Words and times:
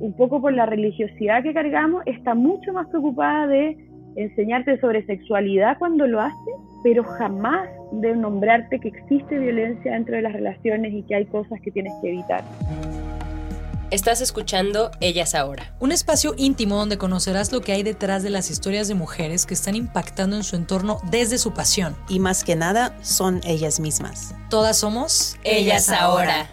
Un 0.00 0.12
poco 0.16 0.40
por 0.40 0.52
la 0.52 0.66
religiosidad 0.66 1.42
que 1.42 1.54
cargamos, 1.54 2.02
está 2.06 2.34
mucho 2.34 2.72
más 2.72 2.86
preocupada 2.88 3.46
de 3.46 3.76
enseñarte 4.16 4.80
sobre 4.80 5.04
sexualidad 5.06 5.78
cuando 5.78 6.06
lo 6.06 6.20
hace, 6.20 6.50
pero 6.82 7.04
jamás 7.04 7.68
de 7.92 8.14
nombrarte 8.16 8.78
que 8.80 8.88
existe 8.88 9.38
violencia 9.38 9.92
dentro 9.92 10.16
de 10.16 10.22
las 10.22 10.32
relaciones 10.32 10.92
y 10.92 11.02
que 11.02 11.14
hay 11.14 11.26
cosas 11.26 11.60
que 11.62 11.70
tienes 11.70 11.92
que 12.02 12.08
evitar. 12.08 12.42
Estás 13.90 14.20
escuchando 14.20 14.90
Ellas 15.00 15.36
Ahora. 15.36 15.72
Un 15.78 15.92
espacio 15.92 16.34
íntimo 16.36 16.76
donde 16.76 16.98
conocerás 16.98 17.52
lo 17.52 17.60
que 17.60 17.70
hay 17.72 17.84
detrás 17.84 18.24
de 18.24 18.30
las 18.30 18.50
historias 18.50 18.88
de 18.88 18.94
mujeres 18.94 19.46
que 19.46 19.54
están 19.54 19.76
impactando 19.76 20.34
en 20.34 20.42
su 20.42 20.56
entorno 20.56 20.98
desde 21.08 21.38
su 21.38 21.54
pasión. 21.54 21.96
Y 22.08 22.18
más 22.18 22.42
que 22.42 22.56
nada, 22.56 22.96
son 23.02 23.40
ellas 23.44 23.78
mismas. 23.78 24.34
Todas 24.50 24.78
somos 24.78 25.36
Ellas 25.44 25.88
Ahora. 25.88 26.48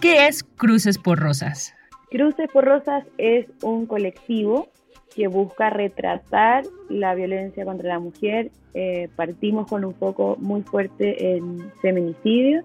¿Qué 0.00 0.28
es 0.28 0.44
Cruces 0.44 0.96
por 0.96 1.18
Rosas? 1.18 1.74
Cruces 2.08 2.48
por 2.52 2.64
Rosas 2.64 3.04
es 3.18 3.46
un 3.62 3.86
colectivo 3.86 4.68
que 5.16 5.26
busca 5.26 5.70
retratar 5.70 6.62
la 6.88 7.16
violencia 7.16 7.64
contra 7.64 7.88
la 7.88 7.98
mujer. 7.98 8.52
Eh, 8.74 9.08
partimos 9.16 9.66
con 9.66 9.84
un 9.84 9.94
foco 9.96 10.36
muy 10.40 10.62
fuerte 10.62 11.36
en 11.36 11.72
feminicidio 11.82 12.62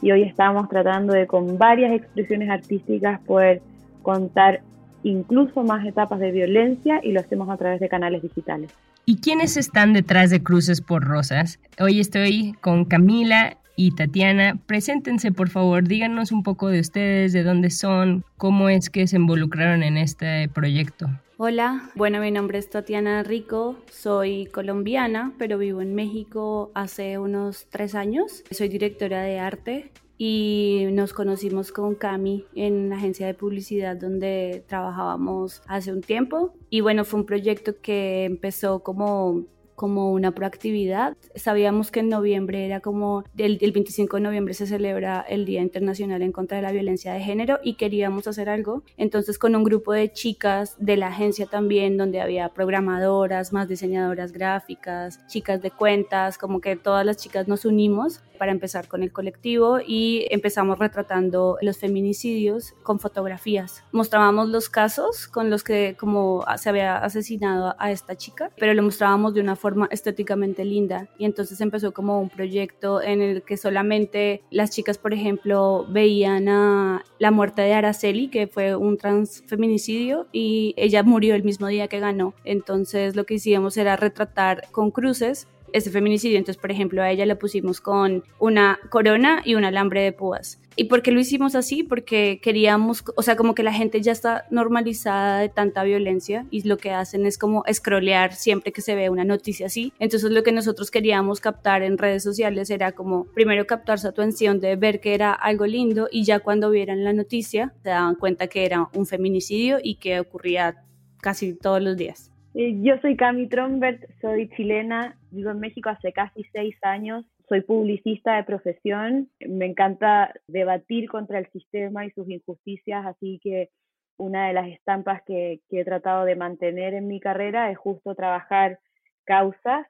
y 0.00 0.12
hoy 0.12 0.22
estamos 0.22 0.68
tratando 0.68 1.12
de 1.12 1.26
con 1.26 1.58
varias 1.58 1.92
expresiones 1.92 2.50
artísticas 2.50 3.20
poder 3.22 3.62
contar 4.02 4.60
incluso 5.02 5.64
más 5.64 5.84
etapas 5.84 6.20
de 6.20 6.30
violencia 6.30 7.00
y 7.02 7.10
lo 7.10 7.20
hacemos 7.20 7.48
a 7.50 7.56
través 7.56 7.80
de 7.80 7.88
canales 7.88 8.22
digitales. 8.22 8.70
¿Y 9.04 9.16
quiénes 9.16 9.56
están 9.56 9.92
detrás 9.92 10.30
de 10.30 10.40
Cruces 10.40 10.80
por 10.80 11.02
Rosas? 11.02 11.58
Hoy 11.80 11.98
estoy 11.98 12.54
con 12.60 12.84
Camila 12.84 13.56
y 13.76 13.92
Tatiana. 13.92 14.58
Preséntense, 14.66 15.30
por 15.30 15.50
favor, 15.50 15.86
díganos 15.86 16.32
un 16.32 16.42
poco 16.42 16.68
de 16.68 16.80
ustedes, 16.80 17.32
de 17.32 17.44
dónde 17.44 17.70
son, 17.70 18.24
cómo 18.36 18.68
es 18.68 18.90
que 18.90 19.06
se 19.06 19.16
involucraron 19.16 19.82
en 19.82 19.98
este 19.98 20.48
proyecto. 20.48 21.06
Hola, 21.38 21.90
bueno, 21.94 22.20
mi 22.20 22.30
nombre 22.30 22.58
es 22.58 22.70
Tatiana 22.70 23.22
Rico, 23.22 23.76
soy 23.90 24.46
colombiana, 24.46 25.34
pero 25.38 25.58
vivo 25.58 25.82
en 25.82 25.94
México 25.94 26.70
hace 26.74 27.18
unos 27.18 27.66
tres 27.68 27.94
años. 27.94 28.42
Soy 28.50 28.68
directora 28.68 29.22
de 29.22 29.38
arte 29.38 29.92
y 30.16 30.86
nos 30.92 31.12
conocimos 31.12 31.72
con 31.72 31.94
Cami 31.94 32.46
en 32.54 32.88
la 32.88 32.96
agencia 32.96 33.26
de 33.26 33.34
publicidad 33.34 33.96
donde 33.96 34.64
trabajábamos 34.66 35.60
hace 35.66 35.92
un 35.92 36.00
tiempo. 36.00 36.54
Y 36.70 36.80
bueno, 36.80 37.04
fue 37.04 37.20
un 37.20 37.26
proyecto 37.26 37.74
que 37.82 38.24
empezó 38.24 38.80
como 38.80 39.44
como 39.76 40.10
una 40.10 40.32
proactividad. 40.32 41.16
Sabíamos 41.34 41.90
que 41.90 42.00
en 42.00 42.08
noviembre 42.08 42.66
era 42.66 42.80
como 42.80 43.24
el, 43.36 43.58
el, 43.60 43.72
25 43.72 44.16
de 44.16 44.22
noviembre 44.22 44.54
se 44.54 44.66
celebra 44.66 45.20
el 45.20 45.44
Día 45.44 45.60
Internacional 45.60 46.22
en 46.22 46.32
contra 46.32 46.56
de 46.56 46.62
la 46.62 46.72
Violencia 46.72 47.12
de 47.12 47.20
Género 47.20 47.60
y 47.62 47.74
queríamos 47.74 48.26
hacer 48.26 48.48
algo. 48.48 48.82
Entonces 48.96 49.38
con 49.38 49.54
un 49.54 49.62
grupo 49.62 49.92
de 49.92 50.10
chicas 50.12 50.74
de 50.78 50.96
la 50.96 51.08
agencia 51.08 51.46
también, 51.46 51.96
donde 51.96 52.20
había 52.20 52.48
programadoras, 52.48 53.52
más 53.52 53.68
diseñadoras 53.68 54.32
gráficas, 54.32 55.24
chicas 55.28 55.60
de 55.60 55.70
cuentas, 55.70 56.38
como 56.38 56.60
que 56.60 56.76
todas 56.76 57.04
las 57.04 57.18
chicas 57.18 57.46
nos 57.46 57.64
unimos 57.64 58.22
para 58.38 58.52
empezar 58.52 58.88
con 58.88 59.02
el 59.02 59.12
colectivo 59.12 59.78
y 59.86 60.26
empezamos 60.30 60.78
retratando 60.78 61.58
los 61.62 61.78
feminicidios 61.78 62.74
con 62.82 63.00
fotografías. 63.00 63.82
Mostrábamos 63.92 64.48
los 64.48 64.68
casos 64.68 65.26
con 65.26 65.50
los 65.50 65.64
que 65.64 65.96
como 65.98 66.44
se 66.56 66.68
había 66.68 66.98
asesinado 66.98 67.74
a 67.78 67.90
esta 67.90 68.16
chica, 68.16 68.50
pero 68.58 68.74
lo 68.74 68.82
mostrábamos 68.82 69.34
de 69.34 69.40
una 69.40 69.56
forma 69.56 69.65
estéticamente 69.90 70.64
linda 70.64 71.08
y 71.18 71.24
entonces 71.24 71.60
empezó 71.60 71.92
como 71.92 72.20
un 72.20 72.28
proyecto 72.28 73.02
en 73.02 73.22
el 73.22 73.42
que 73.42 73.56
solamente 73.56 74.42
las 74.50 74.70
chicas, 74.70 74.98
por 74.98 75.12
ejemplo, 75.12 75.86
veían 75.88 76.48
a 76.48 77.04
la 77.18 77.30
muerte 77.30 77.62
de 77.62 77.74
Araceli, 77.74 78.28
que 78.28 78.46
fue 78.46 78.76
un 78.76 78.96
transfeminicidio 78.96 80.26
y 80.32 80.74
ella 80.76 81.02
murió 81.02 81.34
el 81.34 81.44
mismo 81.44 81.66
día 81.66 81.88
que 81.88 82.00
ganó. 82.00 82.34
Entonces 82.44 83.16
lo 83.16 83.24
que 83.24 83.34
hicimos 83.34 83.76
era 83.76 83.96
retratar 83.96 84.68
con 84.72 84.90
cruces 84.90 85.48
ese 85.72 85.90
feminicidio. 85.90 86.38
Entonces, 86.38 86.60
por 86.60 86.70
ejemplo, 86.70 87.02
a 87.02 87.10
ella 87.10 87.26
le 87.26 87.36
pusimos 87.36 87.80
con 87.80 88.24
una 88.38 88.78
corona 88.90 89.42
y 89.44 89.54
un 89.54 89.64
alambre 89.64 90.02
de 90.02 90.12
púas. 90.12 90.60
¿Y 90.78 90.84
por 90.84 91.00
qué 91.00 91.10
lo 91.10 91.20
hicimos 91.20 91.54
así? 91.54 91.82
Porque 91.82 92.38
queríamos, 92.42 93.02
o 93.16 93.22
sea, 93.22 93.34
como 93.36 93.54
que 93.54 93.62
la 93.62 93.72
gente 93.72 94.02
ya 94.02 94.12
está 94.12 94.44
normalizada 94.50 95.38
de 95.40 95.48
tanta 95.48 95.82
violencia 95.84 96.46
y 96.50 96.68
lo 96.68 96.76
que 96.76 96.90
hacen 96.90 97.24
es 97.24 97.38
como 97.38 97.64
scrollear 97.72 98.34
siempre 98.34 98.72
que 98.72 98.82
se 98.82 98.94
ve 98.94 99.08
una 99.08 99.24
noticia 99.24 99.66
así. 99.66 99.94
Entonces 99.98 100.30
lo 100.30 100.42
que 100.42 100.52
nosotros 100.52 100.90
queríamos 100.90 101.40
captar 101.40 101.82
en 101.82 101.96
redes 101.96 102.22
sociales 102.22 102.68
era 102.68 102.92
como 102.92 103.24
primero 103.24 103.66
captar 103.66 103.98
su 103.98 104.08
atención 104.08 104.60
de 104.60 104.76
ver 104.76 105.00
que 105.00 105.14
era 105.14 105.32
algo 105.32 105.66
lindo 105.66 106.08
y 106.10 106.24
ya 106.24 106.40
cuando 106.40 106.70
vieran 106.70 107.04
la 107.04 107.14
noticia 107.14 107.72
se 107.82 107.88
daban 107.88 108.14
cuenta 108.14 108.48
que 108.48 108.66
era 108.66 108.90
un 108.92 109.06
feminicidio 109.06 109.78
y 109.82 109.96
que 109.96 110.20
ocurría 110.20 110.84
casi 111.22 111.54
todos 111.54 111.82
los 111.82 111.96
días. 111.96 112.35
Eh, 112.58 112.80
yo 112.80 112.96
soy 113.02 113.18
Cami 113.18 113.50
Trombert, 113.50 114.02
soy 114.22 114.48
chilena, 114.56 115.18
vivo 115.30 115.50
en 115.50 115.60
México 115.60 115.90
hace 115.90 116.10
casi 116.14 116.42
seis 116.54 116.74
años, 116.80 117.26
soy 117.50 117.60
publicista 117.60 118.36
de 118.36 118.44
profesión, 118.44 119.28
me 119.46 119.66
encanta 119.66 120.32
debatir 120.48 121.10
contra 121.10 121.38
el 121.38 121.50
sistema 121.50 122.06
y 122.06 122.12
sus 122.12 122.26
injusticias, 122.30 123.04
así 123.04 123.40
que 123.42 123.68
una 124.16 124.48
de 124.48 124.54
las 124.54 124.68
estampas 124.68 125.20
que, 125.26 125.60
que 125.68 125.80
he 125.80 125.84
tratado 125.84 126.24
de 126.24 126.34
mantener 126.34 126.94
en 126.94 127.08
mi 127.08 127.20
carrera 127.20 127.70
es 127.70 127.76
justo 127.76 128.14
trabajar 128.14 128.78
causas. 129.24 129.86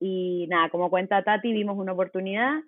Y 0.00 0.46
nada, 0.48 0.70
como 0.70 0.88
cuenta 0.88 1.22
Tati, 1.22 1.52
vimos 1.52 1.76
una 1.76 1.92
oportunidad 1.92 2.60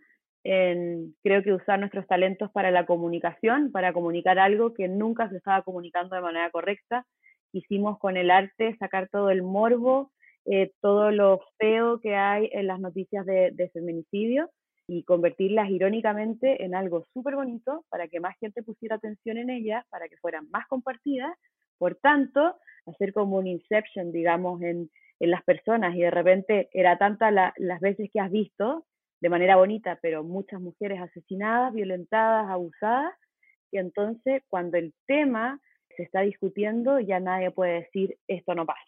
en, 0.45 1.15
creo 1.23 1.43
que 1.43 1.55
usar 1.55 1.79
nuestros 1.79 2.07
talentos 2.07 2.51
para 2.51 2.71
la 2.71 2.85
comunicación, 2.85 3.73
para 3.73 3.95
comunicar 3.95 4.39
algo 4.39 4.75
que 4.75 4.89
nunca 4.89 5.31
se 5.31 5.39
estaba 5.39 5.63
comunicando 5.63 6.17
de 6.17 6.21
manera 6.21 6.51
correcta 6.51 7.07
quisimos 7.51 7.99
con 7.99 8.17
el 8.17 8.31
arte 8.31 8.77
sacar 8.79 9.09
todo 9.09 9.31
el 9.31 9.43
morbo, 9.43 10.13
eh, 10.47 10.73
todo 10.81 11.11
lo 11.11 11.41
feo 11.59 12.01
que 12.01 12.17
hay 12.17 12.49
en 12.53 12.67
las 12.67 12.81
noticias 12.81 13.27
de, 13.27 13.71
feminicidio 13.73 14.51
y 14.87 15.05
convertirlas 15.05 15.71
irónicamente 15.71 16.65
en 16.65 16.75
algo 16.75 17.05
súper 17.13 17.37
bonito 17.37 17.85
para 17.91 18.09
que 18.09 18.21
más 18.21 18.37
gente 18.39 18.63
pusiera 18.63 18.97
atención 18.97 19.39
en 19.39 19.51
ellas, 19.51 19.85
para 19.91 20.09
que 20.09 20.17
fueran 20.17 20.49
más 20.51 20.67
compartidas. 20.67 21.33
Por 21.79 21.95
tanto, 21.97 22.57
hacer 22.87 23.13
como 23.13 23.37
un 23.37 23.47
inception, 23.47 24.11
digamos, 24.13 24.61
en, 24.63 24.91
en 25.21 25.31
las 25.31 25.45
personas 25.45 25.95
y 25.95 26.01
de 26.01 26.11
repente 26.11 26.69
era 26.73 26.99
tanta 26.99 27.31
la, 27.31 27.55
las 27.57 27.81
veces 27.81 28.11
que 28.13 28.21
has 28.21 28.31
visto, 28.31 28.87
de 29.21 29.29
manera 29.29 29.57
bonita, 29.57 29.99
pero 30.03 30.25
muchas 30.25 30.61
mujeres 30.61 31.01
asesinadas, 31.01 31.75
violentadas, 31.75 32.49
abusadas, 32.49 33.13
y 33.71 33.79
entonces 33.79 34.43
cuando 34.49 34.79
el 34.79 34.95
tema 35.07 35.61
se 35.97 36.03
está 36.03 36.21
discutiendo, 36.21 37.01
ya 37.01 37.21
nadie 37.21 37.51
puede 37.51 37.81
decir 37.81 38.17
esto 38.29 38.55
no 38.55 38.67
pasa, 38.67 38.81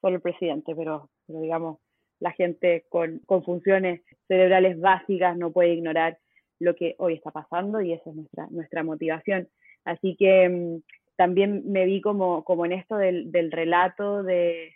solo 0.00 0.16
el 0.16 0.22
presidente, 0.22 0.74
pero, 0.74 1.10
pero 1.26 1.40
digamos, 1.40 1.78
la 2.20 2.32
gente 2.32 2.84
con, 2.88 3.20
con, 3.20 3.44
funciones 3.44 4.02
cerebrales 4.28 4.78
básicas 4.78 5.36
no 5.36 5.52
puede 5.52 5.74
ignorar 5.74 6.18
lo 6.58 6.74
que 6.74 6.94
hoy 6.98 7.14
está 7.14 7.30
pasando 7.30 7.80
y 7.80 7.92
esa 7.92 8.10
es 8.10 8.16
nuestra, 8.16 8.46
nuestra 8.50 8.82
motivación. 8.82 9.48
Así 9.84 10.16
que 10.18 10.48
mmm, 10.48 10.82
también 11.16 11.70
me 11.70 11.86
vi 11.86 12.00
como, 12.00 12.44
como 12.44 12.66
en 12.66 12.72
esto 12.72 12.96
del, 12.96 13.32
del 13.32 13.50
relato 13.50 14.22
de, 14.22 14.74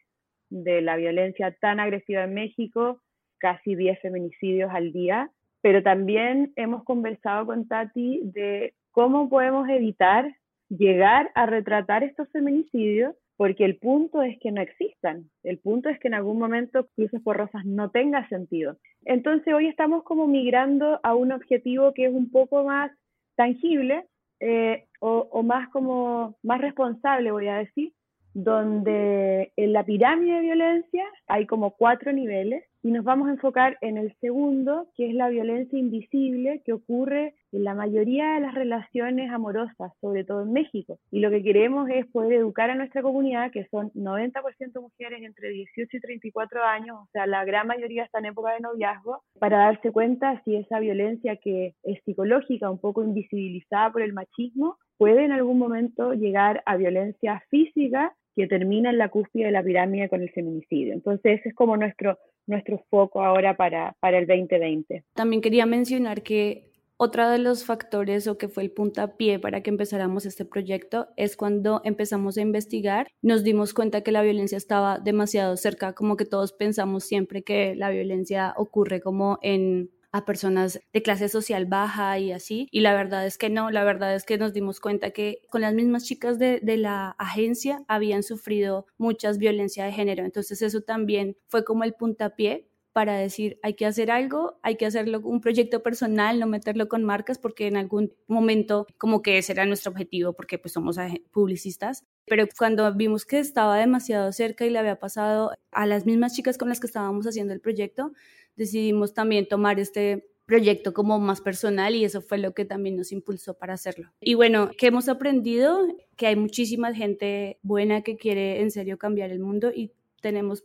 de 0.50 0.80
la 0.80 0.96
violencia 0.96 1.52
tan 1.60 1.80
agresiva 1.80 2.24
en 2.24 2.34
México, 2.34 3.00
casi 3.38 3.74
10 3.74 4.00
feminicidios 4.00 4.70
al 4.72 4.92
día, 4.92 5.30
pero 5.60 5.82
también 5.82 6.52
hemos 6.56 6.84
conversado 6.84 7.46
con 7.46 7.66
Tati 7.66 8.20
de 8.24 8.74
cómo 8.90 9.28
podemos 9.28 9.68
evitar 9.68 10.34
llegar 10.68 11.30
a 11.34 11.46
retratar 11.46 12.02
estos 12.02 12.28
feminicidios 12.30 13.14
porque 13.36 13.64
el 13.64 13.76
punto 13.78 14.22
es 14.22 14.38
que 14.40 14.52
no 14.52 14.60
existan, 14.60 15.28
el 15.42 15.58
punto 15.58 15.88
es 15.88 15.98
que 15.98 16.08
en 16.08 16.14
algún 16.14 16.38
momento 16.38 16.86
Cruces 16.94 17.20
por 17.20 17.36
Rosas 17.36 17.64
no 17.64 17.90
tenga 17.90 18.28
sentido. 18.28 18.76
Entonces 19.04 19.52
hoy 19.52 19.66
estamos 19.66 20.04
como 20.04 20.28
migrando 20.28 21.00
a 21.02 21.14
un 21.14 21.32
objetivo 21.32 21.92
que 21.94 22.06
es 22.06 22.14
un 22.14 22.30
poco 22.30 22.64
más 22.64 22.92
tangible 23.34 24.06
eh, 24.40 24.86
o, 25.00 25.28
o, 25.30 25.42
más 25.42 25.68
como 25.70 26.36
más 26.42 26.60
responsable, 26.60 27.32
voy 27.32 27.48
a 27.48 27.58
decir, 27.58 27.92
donde 28.34 29.52
en 29.56 29.72
la 29.72 29.84
pirámide 29.84 30.34
de 30.34 30.40
violencia 30.40 31.04
hay 31.26 31.46
como 31.46 31.72
cuatro 31.72 32.12
niveles 32.12 32.64
y 32.84 32.90
nos 32.90 33.02
vamos 33.02 33.28
a 33.28 33.30
enfocar 33.30 33.78
en 33.80 33.96
el 33.96 34.14
segundo, 34.20 34.88
que 34.94 35.08
es 35.08 35.14
la 35.14 35.30
violencia 35.30 35.78
invisible 35.78 36.60
que 36.66 36.74
ocurre 36.74 37.34
en 37.50 37.64
la 37.64 37.74
mayoría 37.74 38.34
de 38.34 38.40
las 38.40 38.54
relaciones 38.54 39.30
amorosas, 39.30 39.92
sobre 40.02 40.22
todo 40.22 40.42
en 40.42 40.52
México. 40.52 40.98
Y 41.10 41.20
lo 41.20 41.30
que 41.30 41.42
queremos 41.42 41.88
es 41.88 42.04
poder 42.08 42.34
educar 42.34 42.68
a 42.68 42.74
nuestra 42.74 43.00
comunidad, 43.00 43.50
que 43.52 43.66
son 43.70 43.90
90% 43.92 44.82
mujeres 44.82 45.22
entre 45.22 45.48
18 45.48 45.96
y 45.96 46.00
34 46.00 46.62
años, 46.62 46.98
o 47.00 47.08
sea, 47.10 47.26
la 47.26 47.46
gran 47.46 47.66
mayoría 47.66 48.04
está 48.04 48.18
en 48.18 48.26
época 48.26 48.52
de 48.52 48.60
noviazgo, 48.60 49.22
para 49.38 49.60
darse 49.60 49.90
cuenta 49.90 50.42
si 50.44 50.54
esa 50.54 50.78
violencia 50.78 51.36
que 51.36 51.74
es 51.84 52.04
psicológica, 52.04 52.70
un 52.70 52.80
poco 52.80 53.02
invisibilizada 53.02 53.92
por 53.92 54.02
el 54.02 54.12
machismo, 54.12 54.76
puede 54.98 55.24
en 55.24 55.32
algún 55.32 55.58
momento 55.58 56.12
llegar 56.12 56.62
a 56.66 56.76
violencia 56.76 57.42
física 57.48 58.14
que 58.34 58.46
termina 58.46 58.90
en 58.90 58.98
la 58.98 59.08
cúspide 59.08 59.46
de 59.46 59.52
la 59.52 59.62
pirámide 59.62 60.08
con 60.08 60.22
el 60.22 60.30
feminicidio. 60.30 60.94
Entonces, 60.94 61.40
ese 61.40 61.50
es 61.50 61.54
como 61.54 61.76
nuestro, 61.76 62.18
nuestro 62.46 62.78
foco 62.90 63.22
ahora 63.22 63.56
para, 63.56 63.96
para 64.00 64.18
el 64.18 64.26
2020. 64.26 65.04
También 65.14 65.42
quería 65.42 65.66
mencionar 65.66 66.22
que 66.22 66.74
otro 66.96 67.28
de 67.28 67.38
los 67.38 67.64
factores 67.64 68.28
o 68.28 68.38
que 68.38 68.48
fue 68.48 68.62
el 68.62 68.70
puntapié 68.70 69.40
para 69.40 69.62
que 69.62 69.70
empezáramos 69.70 70.26
este 70.26 70.44
proyecto 70.44 71.08
es 71.16 71.36
cuando 71.36 71.80
empezamos 71.84 72.36
a 72.38 72.40
investigar, 72.40 73.08
nos 73.20 73.42
dimos 73.42 73.74
cuenta 73.74 74.02
que 74.02 74.12
la 74.12 74.22
violencia 74.22 74.56
estaba 74.56 74.98
demasiado 75.00 75.56
cerca, 75.56 75.92
como 75.92 76.16
que 76.16 76.24
todos 76.24 76.52
pensamos 76.52 77.04
siempre 77.04 77.42
que 77.42 77.74
la 77.74 77.90
violencia 77.90 78.54
ocurre 78.56 79.00
como 79.00 79.38
en 79.42 79.90
a 80.14 80.24
personas 80.24 80.80
de 80.92 81.02
clase 81.02 81.28
social 81.28 81.66
baja 81.66 82.16
y 82.20 82.30
así. 82.30 82.68
Y 82.70 82.80
la 82.82 82.94
verdad 82.94 83.26
es 83.26 83.36
que 83.36 83.50
no, 83.50 83.72
la 83.72 83.82
verdad 83.82 84.14
es 84.14 84.24
que 84.24 84.38
nos 84.38 84.52
dimos 84.52 84.78
cuenta 84.78 85.10
que 85.10 85.42
con 85.50 85.60
las 85.60 85.74
mismas 85.74 86.04
chicas 86.04 86.38
de, 86.38 86.60
de 86.62 86.76
la 86.76 87.16
agencia 87.18 87.82
habían 87.88 88.22
sufrido 88.22 88.86
muchas 88.96 89.38
violencia 89.38 89.84
de 89.84 89.90
género. 89.90 90.24
Entonces 90.24 90.62
eso 90.62 90.82
también 90.82 91.36
fue 91.48 91.64
como 91.64 91.82
el 91.82 91.94
puntapié 91.94 92.68
para 92.94 93.16
decir 93.16 93.58
hay 93.64 93.74
que 93.74 93.86
hacer 93.86 94.12
algo, 94.12 94.60
hay 94.62 94.76
que 94.76 94.86
hacerlo 94.86 95.18
un 95.18 95.40
proyecto 95.40 95.82
personal, 95.82 96.38
no 96.38 96.46
meterlo 96.46 96.88
con 96.88 97.02
marcas 97.02 97.38
porque 97.38 97.66
en 97.66 97.76
algún 97.76 98.12
momento 98.28 98.86
como 98.98 99.20
que 99.20 99.36
ese 99.36 99.50
era 99.50 99.66
nuestro 99.66 99.90
objetivo 99.90 100.32
porque 100.32 100.58
pues 100.58 100.74
somos 100.74 100.96
publicistas, 101.32 102.04
pero 102.24 102.46
cuando 102.56 102.94
vimos 102.94 103.26
que 103.26 103.40
estaba 103.40 103.76
demasiado 103.78 104.30
cerca 104.30 104.64
y 104.64 104.70
le 104.70 104.78
había 104.78 105.00
pasado 105.00 105.50
a 105.72 105.86
las 105.86 106.06
mismas 106.06 106.34
chicas 106.34 106.56
con 106.56 106.68
las 106.68 106.78
que 106.78 106.86
estábamos 106.86 107.26
haciendo 107.26 107.52
el 107.52 107.60
proyecto, 107.60 108.12
decidimos 108.56 109.14
también 109.14 109.46
tomar 109.48 109.80
este 109.80 110.30
proyecto 110.46 110.92
como 110.92 111.18
más 111.18 111.40
personal 111.40 111.94
y 111.94 112.04
eso 112.04 112.20
fue 112.20 112.38
lo 112.38 112.52
que 112.52 112.64
también 112.64 112.96
nos 112.96 113.12
impulsó 113.12 113.54
para 113.54 113.74
hacerlo. 113.74 114.12
Y 114.20 114.34
bueno, 114.34 114.70
¿qué 114.76 114.88
hemos 114.88 115.08
aprendido? 115.08 115.86
Que 116.16 116.26
hay 116.26 116.36
muchísima 116.36 116.94
gente 116.94 117.58
buena 117.62 118.02
que 118.02 118.16
quiere 118.16 118.60
en 118.60 118.70
serio 118.70 118.98
cambiar 118.98 119.30
el 119.30 119.40
mundo 119.40 119.72
y 119.74 119.92
tenemos 120.20 120.64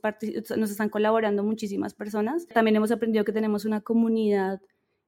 nos 0.58 0.72
están 0.72 0.90
colaborando 0.90 1.44
muchísimas 1.44 1.94
personas. 1.94 2.48
También 2.48 2.78
hemos 2.78 2.92
aprendido 2.92 3.26
que 3.26 3.34
tenemos 3.34 3.66
una 3.66 3.82
comunidad 3.82 4.62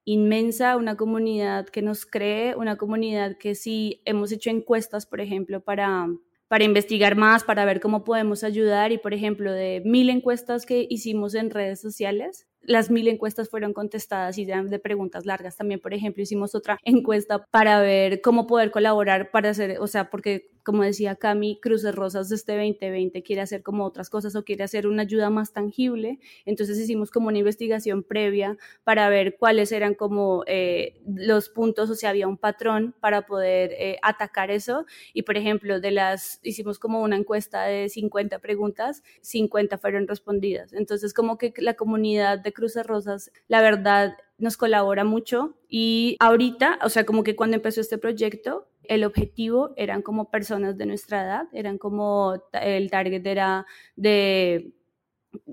inmensa, 0.04 0.78
una 0.78 0.98
comunidad 0.98 1.68
que 1.68 1.82
nos 1.82 2.06
cree, 2.06 2.56
una 2.56 2.78
comunidad 2.78 3.38
que 3.38 3.56
sí 3.56 4.02
hemos 4.06 4.32
hecho 4.32 4.50
encuestas, 4.50 5.06
por 5.06 5.22
ejemplo, 5.22 5.62
para 5.62 6.08
para 6.52 6.66
investigar 6.66 7.16
más, 7.16 7.46
para 7.46 7.64
ver 7.64 7.80
cómo 7.80 8.04
podemos 8.04 8.44
ayudar 8.44 8.92
y, 8.92 8.98
por 8.98 9.14
ejemplo, 9.14 9.54
de 9.54 9.82
mil 9.86 10.10
encuestas 10.10 10.66
que 10.66 10.86
hicimos 10.90 11.34
en 11.34 11.50
redes 11.50 11.80
sociales, 11.80 12.46
las 12.64 12.92
mil 12.92 13.08
encuestas 13.08 13.50
fueron 13.50 13.74
contestadas 13.74 14.38
y 14.38 14.46
de 14.46 14.80
preguntas 14.80 15.26
largas. 15.26 15.58
También, 15.58 15.80
por 15.80 15.94
ejemplo, 15.94 16.24
hicimos 16.24 16.56
otra 16.56 16.78
encuesta 16.84 17.46
para 17.52 17.82
ver 17.82 18.22
cómo 18.22 18.48
poder 18.48 18.72
colaborar 18.72 19.32
para 19.32 19.50
hacer, 19.50 19.80
o 19.80 19.88
sea, 19.88 20.10
porque 20.10 20.52
como 20.64 20.84
decía 20.84 21.16
Cami, 21.16 21.60
Cruces 21.62 21.96
Rosas 21.96 22.30
de 22.30 22.36
este 22.36 22.54
2020 22.54 23.24
quiere 23.24 23.42
hacer 23.42 23.64
como 23.64 23.86
otras 23.86 24.10
cosas 24.10 24.36
o 24.36 24.44
quiere 24.44 24.64
hacer 24.64 24.88
una 24.88 25.04
ayuda 25.04 25.30
más 25.30 25.54
tangible. 25.54 26.20
Entonces 26.46 26.78
hicimos 26.80 27.12
como 27.12 27.28
una 27.28 27.40
investigación 27.40 28.04
previa 28.04 28.58
para 28.84 29.10
ver 29.10 29.38
cuáles 29.38 29.72
eran 29.72 29.96
como 29.96 30.44
eh, 30.48 31.00
los 31.06 31.50
puntos 31.50 31.90
o 31.90 31.96
si 31.96 32.06
había 32.06 32.28
un 32.28 32.38
patrón 32.38 32.94
para 33.00 33.26
poder 33.26 33.72
eh, 33.74 33.98
atacar 34.02 34.52
eso. 34.52 34.86
Y 35.14 35.24
por 35.24 35.38
ejemplo, 35.38 35.80
de 35.80 35.92
las, 35.92 36.40
hicimos 36.44 36.80
como 36.80 37.02
una 37.02 37.16
encuesta 37.16 37.64
de 37.64 37.90
50 37.90 38.40
preguntas, 38.40 39.04
50 39.22 39.78
fueron 39.78 40.08
respondidas. 40.08 40.74
Entonces 40.74 41.14
como 41.14 41.38
que 41.38 41.54
la 41.58 41.76
comunidad 41.76 42.40
de 42.40 42.54
Cruces 42.54 42.86
Rosas, 42.86 43.32
la 43.48 43.62
verdad, 43.62 44.18
nos 44.42 44.58
colabora 44.58 45.04
mucho 45.04 45.56
y 45.70 46.18
ahorita, 46.20 46.80
o 46.84 46.90
sea, 46.90 47.06
como 47.06 47.24
que 47.24 47.36
cuando 47.36 47.56
empezó 47.56 47.80
este 47.80 48.00
proyecto, 48.00 48.68
el 48.92 49.06
objetivo 49.06 49.72
eran 49.78 50.02
como 50.02 50.30
personas 50.30 50.78
de 50.78 50.86
nuestra 50.86 51.24
edad, 51.24 51.48
eran 51.54 51.78
como 51.78 52.34
el 52.52 52.92
target 52.92 53.26
era 53.26 53.66
de 53.96 54.74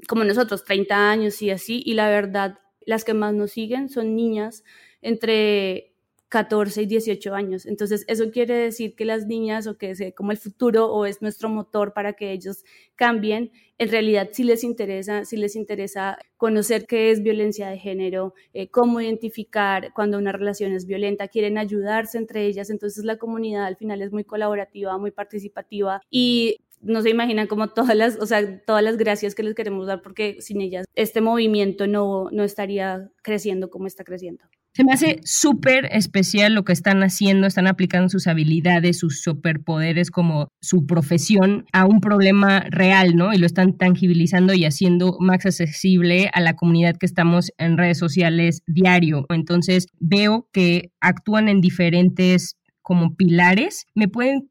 como 0.08 0.24
nosotros, 0.24 0.64
30 0.64 1.10
años 1.10 1.40
y 1.40 1.52
así, 1.52 1.80
y 1.86 1.94
la 1.94 2.08
verdad, 2.08 2.58
las 2.84 3.04
que 3.04 3.14
más 3.14 3.32
nos 3.34 3.52
siguen 3.52 3.88
son 3.90 4.16
niñas 4.16 4.64
entre 5.02 5.94
14 6.28 6.82
y 6.82 6.86
18 6.86 7.34
años. 7.34 7.66
Entonces, 7.66 8.04
eso 8.06 8.30
quiere 8.30 8.54
decir 8.54 8.94
que 8.94 9.04
las 9.04 9.26
niñas 9.26 9.66
o 9.66 9.78
que 9.78 9.90
es 9.90 10.02
como 10.14 10.30
el 10.30 10.38
futuro 10.38 10.92
o 10.92 11.06
es 11.06 11.22
nuestro 11.22 11.48
motor 11.48 11.92
para 11.94 12.12
que 12.12 12.32
ellos 12.32 12.64
cambien, 12.96 13.50
en 13.78 13.90
realidad 13.90 14.28
sí 14.32 14.44
les 14.44 14.64
interesa, 14.64 15.24
sí 15.24 15.36
les 15.36 15.56
interesa 15.56 16.18
conocer 16.36 16.86
qué 16.86 17.10
es 17.10 17.22
violencia 17.22 17.68
de 17.68 17.78
género, 17.78 18.34
eh, 18.52 18.68
cómo 18.68 19.00
identificar 19.00 19.92
cuando 19.94 20.18
una 20.18 20.32
relación 20.32 20.72
es 20.72 20.86
violenta, 20.86 21.28
quieren 21.28 21.58
ayudarse 21.58 22.18
entre 22.18 22.46
ellas. 22.46 22.70
Entonces, 22.70 23.04
la 23.04 23.16
comunidad 23.16 23.64
al 23.64 23.76
final 23.76 24.02
es 24.02 24.12
muy 24.12 24.24
colaborativa, 24.24 24.98
muy 24.98 25.10
participativa 25.10 26.02
y 26.10 26.60
no 26.80 27.02
se 27.02 27.10
imaginan 27.10 27.46
como 27.46 27.68
todas 27.68 27.96
las, 27.96 28.18
o 28.20 28.26
sea, 28.26 28.62
todas 28.64 28.82
las 28.82 28.96
gracias 28.96 29.34
que 29.34 29.42
les 29.42 29.54
queremos 29.54 29.86
dar 29.86 30.02
porque 30.02 30.36
sin 30.40 30.60
ellas 30.60 30.86
este 30.94 31.20
movimiento 31.20 31.86
no, 31.86 32.28
no 32.30 32.44
estaría 32.44 33.10
creciendo 33.22 33.70
como 33.70 33.86
está 33.86 34.04
creciendo. 34.04 34.44
Se 34.78 34.84
me 34.84 34.92
hace 34.92 35.18
súper 35.24 35.88
especial 35.90 36.54
lo 36.54 36.62
que 36.62 36.72
están 36.72 37.02
haciendo, 37.02 37.48
están 37.48 37.66
aplicando 37.66 38.10
sus 38.10 38.28
habilidades, 38.28 39.00
sus 39.00 39.22
superpoderes 39.22 40.12
como 40.12 40.52
su 40.62 40.86
profesión 40.86 41.64
a 41.72 41.84
un 41.84 42.00
problema 42.00 42.60
real, 42.70 43.16
¿no? 43.16 43.34
Y 43.34 43.38
lo 43.38 43.46
están 43.46 43.76
tangibilizando 43.76 44.54
y 44.54 44.64
haciendo 44.64 45.16
más 45.18 45.44
accesible 45.44 46.30
a 46.32 46.40
la 46.40 46.54
comunidad 46.54 46.94
que 46.96 47.06
estamos 47.06 47.50
en 47.58 47.76
redes 47.76 47.98
sociales 47.98 48.60
diario. 48.68 49.26
Entonces 49.30 49.88
veo 49.98 50.46
que 50.52 50.92
actúan 51.00 51.48
en 51.48 51.60
diferentes 51.60 52.56
como 52.80 53.16
pilares. 53.16 53.84
¿Me 53.96 54.06
pueden 54.06 54.48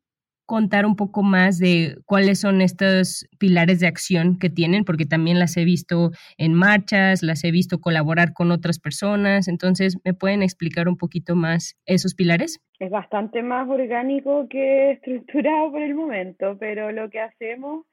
contar 0.47 0.85
un 0.85 0.95
poco 0.95 1.21
más 1.21 1.59
de 1.59 1.97
cuáles 2.05 2.39
son 2.39 2.61
estos 2.61 3.27
pilares 3.37 3.81
de 3.81 3.87
acción 3.87 4.39
que 4.39 4.49
tienen, 4.49 4.85
porque 4.85 5.05
también 5.05 5.37
las 5.37 5.57
he 5.57 5.65
visto 5.65 6.11
en 6.37 6.53
marchas, 6.53 7.21
las 7.21 7.43
he 7.43 7.51
visto 7.51 7.79
colaborar 7.79 8.33
con 8.33 8.49
otras 8.51 8.79
personas, 8.79 9.47
entonces, 9.49 9.97
¿me 10.05 10.13
pueden 10.13 10.41
explicar 10.41 10.87
un 10.87 10.97
poquito 10.97 11.35
más 11.35 11.77
esos 11.85 12.15
pilares? 12.15 12.59
Es 12.79 12.89
bastante 12.89 13.43
más 13.43 13.69
orgánico 13.69 14.47
que 14.49 14.91
estructurado 14.93 15.71
por 15.71 15.81
el 15.81 15.93
momento, 15.93 16.57
pero 16.57 16.91
lo 16.91 17.09
que 17.09 17.19
hacemos 17.19 17.85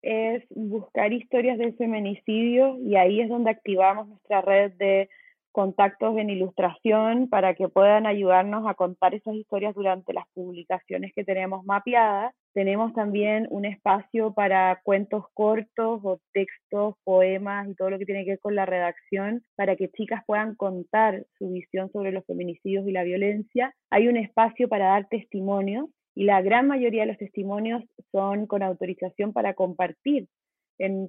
es 0.00 0.44
buscar 0.50 1.12
historias 1.12 1.58
de 1.58 1.72
feminicidio 1.72 2.78
y 2.78 2.94
ahí 2.94 3.20
es 3.20 3.28
donde 3.28 3.50
activamos 3.50 4.06
nuestra 4.06 4.40
red 4.42 4.72
de 4.74 5.08
contactos 5.56 6.18
en 6.18 6.28
ilustración 6.28 7.30
para 7.30 7.54
que 7.54 7.70
puedan 7.70 8.04
ayudarnos 8.04 8.68
a 8.68 8.74
contar 8.74 9.14
esas 9.14 9.36
historias 9.36 9.74
durante 9.74 10.12
las 10.12 10.26
publicaciones 10.34 11.14
que 11.16 11.24
tenemos 11.24 11.64
mapeadas. 11.64 12.34
Tenemos 12.52 12.92
también 12.92 13.46
un 13.48 13.64
espacio 13.64 14.34
para 14.34 14.82
cuentos 14.84 15.24
cortos 15.32 16.02
o 16.04 16.20
textos, 16.34 16.96
poemas 17.04 17.70
y 17.70 17.74
todo 17.74 17.88
lo 17.88 17.98
que 17.98 18.04
tiene 18.04 18.26
que 18.26 18.32
ver 18.32 18.40
con 18.40 18.54
la 18.54 18.66
redacción 18.66 19.44
para 19.56 19.76
que 19.76 19.88
chicas 19.88 20.22
puedan 20.26 20.56
contar 20.56 21.24
su 21.38 21.48
visión 21.48 21.90
sobre 21.90 22.12
los 22.12 22.26
feminicidios 22.26 22.86
y 22.86 22.92
la 22.92 23.04
violencia. 23.04 23.74
Hay 23.88 24.08
un 24.08 24.18
espacio 24.18 24.68
para 24.68 24.88
dar 24.88 25.08
testimonios 25.08 25.86
y 26.14 26.24
la 26.24 26.42
gran 26.42 26.66
mayoría 26.66 27.04
de 27.04 27.08
los 27.08 27.18
testimonios 27.18 27.82
son 28.12 28.46
con 28.46 28.62
autorización 28.62 29.32
para 29.32 29.54
compartir 29.54 30.28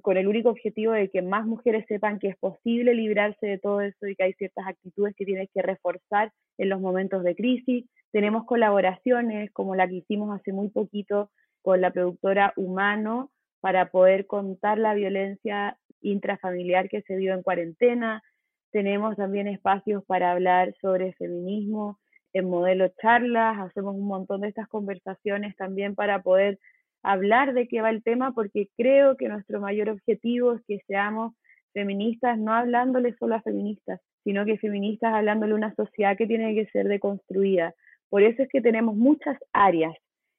con 0.02 0.16
el 0.16 0.28
único 0.28 0.50
objetivo 0.50 0.92
de 0.92 1.10
que 1.10 1.22
más 1.22 1.46
mujeres 1.46 1.84
sepan 1.88 2.18
que 2.18 2.28
es 2.28 2.36
posible 2.36 2.94
librarse 2.94 3.46
de 3.46 3.58
todo 3.58 3.80
eso 3.82 4.06
y 4.06 4.16
que 4.16 4.24
hay 4.24 4.32
ciertas 4.34 4.66
actitudes 4.66 5.14
que 5.16 5.26
tienes 5.26 5.48
que 5.52 5.62
reforzar 5.62 6.32
en 6.56 6.68
los 6.70 6.80
momentos 6.80 7.22
de 7.22 7.34
crisis. 7.34 7.84
Tenemos 8.10 8.46
colaboraciones 8.46 9.50
como 9.52 9.74
la 9.74 9.86
que 9.86 9.96
hicimos 9.96 10.34
hace 10.34 10.52
muy 10.52 10.70
poquito 10.70 11.30
con 11.62 11.80
la 11.80 11.90
productora 11.90 12.54
Humano 12.56 13.30
para 13.60 13.90
poder 13.90 14.26
contar 14.26 14.78
la 14.78 14.94
violencia 14.94 15.76
intrafamiliar 16.00 16.88
que 16.88 17.02
se 17.02 17.16
dio 17.16 17.34
en 17.34 17.42
cuarentena. 17.42 18.22
Tenemos 18.70 19.16
también 19.16 19.48
espacios 19.48 20.04
para 20.06 20.32
hablar 20.32 20.74
sobre 20.80 21.12
feminismo 21.14 21.98
en 22.32 22.48
modelo 22.48 22.88
charlas, 23.00 23.58
hacemos 23.58 23.94
un 23.94 24.06
montón 24.06 24.42
de 24.42 24.48
estas 24.48 24.68
conversaciones 24.68 25.56
también 25.56 25.94
para 25.94 26.22
poder 26.22 26.58
hablar 27.02 27.54
de 27.54 27.68
qué 27.68 27.80
va 27.80 27.90
el 27.90 28.02
tema 28.02 28.32
porque 28.32 28.68
creo 28.76 29.16
que 29.16 29.28
nuestro 29.28 29.60
mayor 29.60 29.90
objetivo 29.90 30.54
es 30.54 30.62
que 30.66 30.80
seamos 30.86 31.34
feministas, 31.72 32.38
no 32.38 32.52
hablándole 32.52 33.14
solo 33.18 33.36
a 33.36 33.42
feministas, 33.42 34.00
sino 34.24 34.44
que 34.44 34.58
feministas 34.58 35.14
hablándole 35.14 35.52
a 35.52 35.56
una 35.56 35.74
sociedad 35.74 36.16
que 36.16 36.26
tiene 36.26 36.54
que 36.54 36.66
ser 36.66 36.88
deconstruida. 36.88 37.74
Por 38.10 38.22
eso 38.22 38.42
es 38.42 38.48
que 38.48 38.60
tenemos 38.60 38.96
muchas 38.96 39.38
áreas 39.52 39.94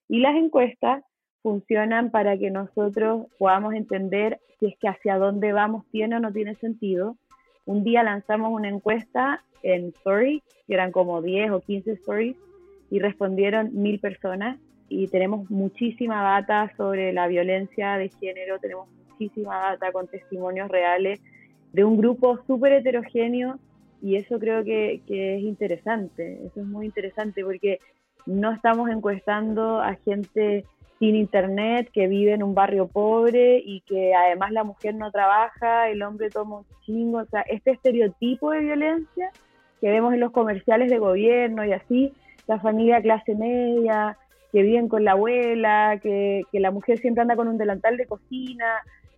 y 0.07 0.19
las 0.19 0.35
encuestas 0.35 1.03
funcionan 1.41 2.11
para 2.11 2.37
que 2.37 2.51
nosotros 2.51 3.27
podamos 3.37 3.73
entender 3.73 4.39
si 4.59 4.67
es 4.67 4.77
que 4.79 4.89
hacia 4.89 5.17
dónde 5.17 5.53
vamos 5.53 5.85
tiene 5.91 6.17
o 6.17 6.19
no 6.19 6.33
tiene 6.33 6.55
sentido. 6.55 7.17
Un 7.65 7.83
día 7.83 8.03
lanzamos 8.03 8.51
una 8.51 8.69
encuesta 8.69 9.43
en 9.63 9.89
Story, 9.89 10.43
que 10.67 10.73
eran 10.73 10.91
como 10.91 11.21
10 11.21 11.51
o 11.51 11.61
15 11.61 11.91
stories, 11.93 12.35
y 12.89 12.99
respondieron 12.99 13.69
mil 13.73 13.99
personas. 13.99 14.59
Y 14.89 15.07
tenemos 15.07 15.49
muchísima 15.49 16.21
data 16.21 16.71
sobre 16.75 17.13
la 17.13 17.27
violencia 17.27 17.97
de 17.97 18.09
género, 18.09 18.59
tenemos 18.59 18.89
muchísima 19.09 19.57
data 19.57 19.91
con 19.91 20.07
testimonios 20.07 20.69
reales 20.69 21.21
de 21.73 21.83
un 21.83 21.97
grupo 21.97 22.39
súper 22.47 22.73
heterogéneo 22.73 23.59
y 24.01 24.15
eso 24.15 24.39
creo 24.39 24.63
que, 24.63 25.01
que, 25.05 25.37
es 25.37 25.43
interesante, 25.43 26.39
eso 26.45 26.61
es 26.61 26.65
muy 26.65 26.85
interesante 26.85 27.43
porque 27.43 27.79
no 28.25 28.51
estamos 28.51 28.89
encuestando 28.89 29.81
a 29.81 29.95
gente 30.05 30.65
sin 30.99 31.15
internet 31.15 31.89
que 31.93 32.07
vive 32.07 32.33
en 32.33 32.43
un 32.43 32.53
barrio 32.53 32.87
pobre 32.87 33.61
y 33.63 33.81
que 33.81 34.13
además 34.13 34.51
la 34.51 34.63
mujer 34.63 34.95
no 34.95 35.11
trabaja, 35.11 35.89
el 35.89 36.01
hombre 36.01 36.29
toma 36.29 36.59
un 36.59 36.65
chingo, 36.85 37.19
o 37.19 37.25
sea, 37.25 37.41
este 37.41 37.71
estereotipo 37.71 38.51
de 38.51 38.59
violencia 38.59 39.31
que 39.79 39.89
vemos 39.89 40.13
en 40.13 40.19
los 40.19 40.31
comerciales 40.31 40.89
de 40.89 40.99
gobierno 40.99 41.63
y 41.65 41.71
así, 41.71 42.11
la 42.47 42.59
familia 42.59 43.01
clase 43.01 43.33
media, 43.35 44.17
que 44.51 44.61
viven 44.63 44.87
con 44.89 45.03
la 45.03 45.11
abuela, 45.11 45.99
que, 46.01 46.43
que 46.51 46.59
la 46.59 46.71
mujer 46.71 46.99
siempre 46.99 47.21
anda 47.21 47.35
con 47.35 47.47
un 47.47 47.57
delantal 47.57 47.97
de 47.97 48.05
cocina, 48.05 48.65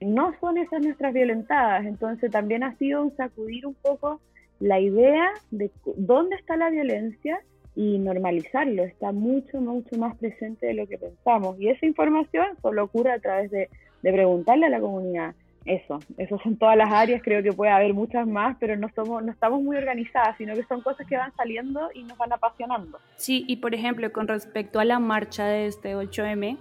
no 0.02 0.34
son 0.40 0.58
esas 0.58 0.82
nuestras 0.82 1.14
violentadas, 1.14 1.86
entonces 1.86 2.32
también 2.32 2.64
ha 2.64 2.76
sido 2.78 3.04
un 3.04 3.16
sacudir 3.16 3.66
un 3.68 3.76
poco 3.76 4.20
la 4.60 4.80
idea 4.80 5.32
de 5.50 5.72
dónde 5.96 6.36
está 6.36 6.56
la 6.56 6.70
violencia 6.70 7.42
y 7.76 7.98
normalizarlo, 7.98 8.84
está 8.84 9.12
mucho, 9.12 9.60
mucho 9.62 9.98
más 9.98 10.16
presente 10.18 10.68
de 10.68 10.74
lo 10.74 10.88
que 10.88 10.98
pensamos. 10.98 11.60
Y 11.60 11.70
esa 11.70 11.86
información 11.86 12.46
solo 12.62 12.84
ocurre 12.84 13.12
a 13.12 13.20
través 13.20 13.50
de, 13.52 13.70
preguntarle 14.02 14.66
a 14.66 14.70
la 14.70 14.80
comunidad. 14.80 15.36
Eso, 15.66 16.00
eso 16.18 16.40
son 16.40 16.58
todas 16.58 16.76
las 16.76 16.92
áreas, 16.92 17.22
creo 17.24 17.44
que 17.44 17.54
puede 17.54 17.72
haber 17.72 17.94
muchas 17.94 18.26
más, 18.26 18.58
pero 18.60 18.76
no 18.78 18.90
somos, 18.96 19.24
no 19.24 19.32
estamos 19.32 19.62
muy 19.62 19.78
organizadas, 19.78 20.36
sino 20.38 20.56
que 20.56 20.64
son 20.64 20.82
cosas 20.82 21.06
que 21.06 21.16
van 21.16 21.32
saliendo 21.36 21.90
y 21.94 22.04
nos 22.04 22.18
van 22.18 22.34
apasionando. 22.34 23.00
Sí, 23.16 23.46
y 23.48 23.58
por 23.58 23.76
ejemplo, 23.76 24.12
con 24.12 24.28
respecto 24.28 24.80
a 24.80 24.86
la 24.86 25.00
marcha 25.00 25.46
de 25.46 25.68
este 25.68 25.96
8M, 25.96 26.58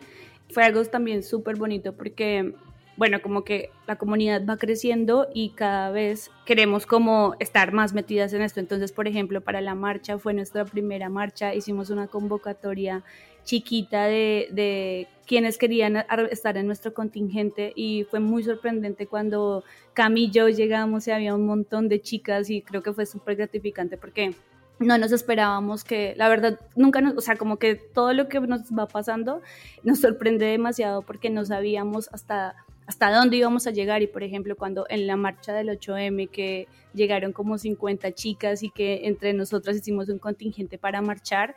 fue 0.51 0.65
algo 0.65 0.85
también 0.85 1.23
súper 1.23 1.57
bonito 1.57 1.97
porque 1.97 2.53
bueno, 3.01 3.23
como 3.23 3.45
que 3.45 3.71
la 3.87 3.97
comunidad 3.97 4.43
va 4.47 4.59
creciendo 4.59 5.27
y 5.33 5.51
cada 5.51 5.91
vez 5.91 6.31
queremos 6.45 6.85
como 6.85 7.35
estar 7.41 7.73
más 7.73 7.95
metidas 7.95 8.35
en 8.35 8.43
esto. 8.43 8.61
Entonces, 8.61 8.93
por 8.93 9.09
ejemplo, 9.09 9.41
para 9.41 9.63
la 9.63 9.75
marcha 9.75 10.19
fue 10.19 10.35
nuestra 10.35 10.67
primera 10.67 11.09
marcha, 11.09 11.55
hicimos 11.55 11.89
una 11.89 12.09
convocatoria 12.09 13.03
chiquita 13.45 14.05
de, 14.05 15.09
quienes 15.27 15.59
querían 15.59 15.97
estar 16.31 16.57
en 16.57 16.67
nuestro 16.67 16.93
contingente 16.93 17.73
y 17.77 18.05
fue 18.11 18.19
muy 18.19 18.43
sorprendente 18.43 19.07
cuando 19.07 19.63
Cam 19.95 20.17
y 20.17 20.29
yo 20.31 20.49
llegamos 20.49 21.07
y 21.07 21.13
había 21.13 21.37
un 21.37 21.47
montón 21.47 21.89
de 21.89 22.01
chicas 22.01 22.51
y 22.51 22.63
creo 22.63 22.83
que 22.83 22.93
fue 22.93 23.07
súper 23.07 23.37
gratificante 23.37 23.97
porque 23.97 24.35
no 24.81 24.99
nos 24.99 25.13
esperábamos 25.13 25.85
que, 25.85 26.15
la 26.17 26.29
verdad, 26.29 26.59
nunca 26.75 27.01
nos, 27.01 27.17
o 27.17 27.21
sea, 27.21 27.37
como 27.37 27.59
que 27.59 27.77
todo 27.77 28.13
lo 28.13 28.29
que 28.29 28.41
nos 28.41 28.63
va 28.77 28.89
pasando 28.89 29.41
nos 29.85 30.01
sorprende 30.01 30.47
demasiado 30.47 31.03
porque 31.03 31.31
no 31.31 31.45
sabíamos 31.45 32.09
hasta 32.13 32.57
hasta 32.91 33.13
dónde 33.13 33.37
íbamos 33.37 33.69
a 33.69 33.71
llegar. 33.71 34.03
Y 34.03 34.09
por 34.09 34.25
ejemplo 34.25 34.57
cuando 34.57 34.85
en 34.89 35.07
la 35.07 35.17
marcha 35.17 35.53
del 35.53 35.69
8M 35.69 36.29
que 36.29 36.67
llegaron 36.93 37.33
como 37.33 37.57
50 37.57 38.13
chicas 38.13 38.65
y 38.65 38.71
que 38.71 39.07
entre 39.07 39.33
nosotras 39.33 39.77
hicimos 39.77 40.09
un 40.09 40.19
contingente 40.19 40.77
para 40.77 41.01
marchar, 41.01 41.55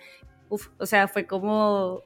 o 0.50 0.86
sea, 0.86 1.08
fue 1.08 1.26
como 1.26 2.04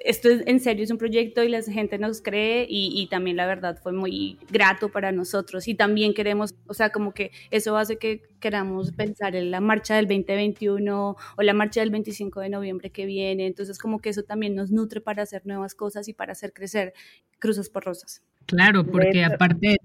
esto 0.00 0.28
es, 0.28 0.42
en 0.46 0.60
serio 0.60 0.84
es 0.84 0.90
un 0.90 0.98
proyecto 0.98 1.42
y 1.42 1.48
la 1.48 1.62
gente 1.62 1.98
nos 1.98 2.20
cree 2.20 2.66
y, 2.68 3.06
también 3.10 3.36
la 3.36 3.46
verdad 3.46 3.78
fue 3.82 3.92
muy 3.92 4.38
grato 4.50 4.90
para 4.90 5.12
nosotros 5.12 5.68
y 5.68 5.74
también 5.74 6.14
queremos, 6.14 6.54
o 6.66 6.74
sea, 6.74 6.90
como 6.90 7.12
que 7.12 7.30
eso 7.50 7.76
hace 7.76 7.98
que 7.98 8.22
queramos 8.40 8.92
pensar 8.92 9.36
en 9.36 9.50
la 9.50 9.60
marcha 9.60 9.96
del 9.96 10.06
2021 10.06 11.16
o 11.36 11.42
la 11.42 11.54
marcha 11.54 11.80
del 11.80 11.90
25 11.90 12.40
de 12.40 12.48
noviembre 12.48 12.90
que 12.90 13.06
viene, 13.06 13.46
entonces 13.46 13.78
como 13.78 14.00
que 14.00 14.10
eso 14.10 14.22
también 14.22 14.54
nos 14.54 14.70
nutre 14.70 15.00
para 15.00 15.22
hacer 15.22 15.46
nuevas 15.46 15.74
cosas 15.74 16.08
y 16.08 16.12
para 16.12 16.32
hacer 16.32 16.52
crecer 16.52 16.92
Cruzas 17.38 17.68
por 17.68 17.84
Rosas. 17.84 18.22
Claro, 18.46 18.86
porque 18.86 19.24
aparte 19.24 19.76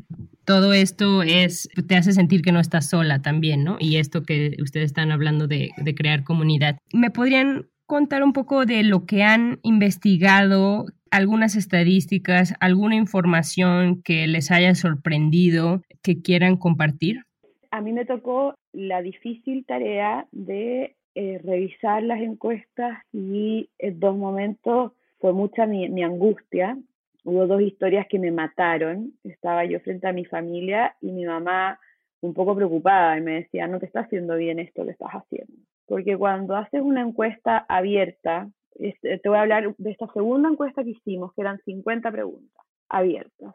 todo 0.46 0.72
esto 0.72 1.24
es 1.24 1.68
te 1.88 1.96
hace 1.96 2.14
sentir 2.14 2.42
que 2.42 2.52
no 2.52 2.60
estás 2.60 2.90
sola 2.90 3.22
también, 3.22 3.64
¿no? 3.64 3.78
Y 3.80 3.98
esto 3.98 4.24
que 4.24 4.56
ustedes 4.62 4.86
están 4.86 5.12
hablando 5.12 5.48
de, 5.48 5.72
de 5.78 5.96
crear 5.96 6.24
comunidad. 6.24 6.78
¿Me 6.94 7.10
podrían 7.10 7.71
contar 7.92 8.24
un 8.24 8.32
poco 8.32 8.66
de 8.66 8.84
lo 8.84 9.06
que 9.06 9.22
han 9.22 9.60
investigado, 9.64 10.86
algunas 11.12 11.58
estadísticas, 11.58 12.54
alguna 12.62 12.96
información 12.96 14.02
que 14.02 14.28
les 14.28 14.50
haya 14.50 14.76
sorprendido, 14.76 15.82
que 16.02 16.22
quieran 16.22 16.56
compartir? 16.56 17.26
A 17.70 17.82
mí 17.82 17.92
me 17.92 18.06
tocó 18.06 18.56
la 18.72 19.02
difícil 19.02 19.66
tarea 19.66 20.26
de 20.32 20.96
eh, 21.16 21.42
revisar 21.44 22.02
las 22.04 22.22
encuestas 22.22 23.00
y 23.12 23.70
en 23.78 24.00
dos 24.00 24.16
momentos 24.16 24.94
fue 25.20 25.34
mucha 25.34 25.66
mi, 25.66 25.90
mi 25.90 26.02
angustia. 26.02 26.78
Hubo 27.26 27.46
dos 27.46 27.62
historias 27.62 28.08
que 28.08 28.20
me 28.20 28.32
mataron. 28.32 29.12
Estaba 29.26 29.66
yo 29.66 29.82
frente 29.82 30.08
a 30.08 30.14
mi 30.14 30.24
familia 30.24 30.96
y 31.02 31.12
mi 31.12 31.26
mamá 31.26 31.78
un 32.22 32.34
poco 32.34 32.56
preocupada 32.56 33.18
y 33.18 33.22
me 33.22 33.34
decía, 33.34 33.68
no 33.68 33.80
te 33.80 33.88
está 33.88 34.00
haciendo 34.00 34.38
bien 34.38 34.60
esto 34.60 34.86
que 34.86 34.92
estás 34.92 35.12
haciendo 35.12 35.71
porque 35.92 36.16
cuando 36.16 36.56
haces 36.56 36.82
una 36.82 37.02
encuesta 37.02 37.66
abierta, 37.68 38.50
este, 38.76 39.18
te 39.18 39.28
voy 39.28 39.38
a 39.38 39.42
hablar 39.42 39.76
de 39.78 39.92
esta 39.92 40.08
segunda 40.14 40.48
encuesta 40.48 40.86
que 40.86 40.92
hicimos, 40.92 41.34
que 41.34 41.42
eran 41.42 41.60
50 41.66 42.10
preguntas 42.10 42.66
abiertas. 42.88 43.54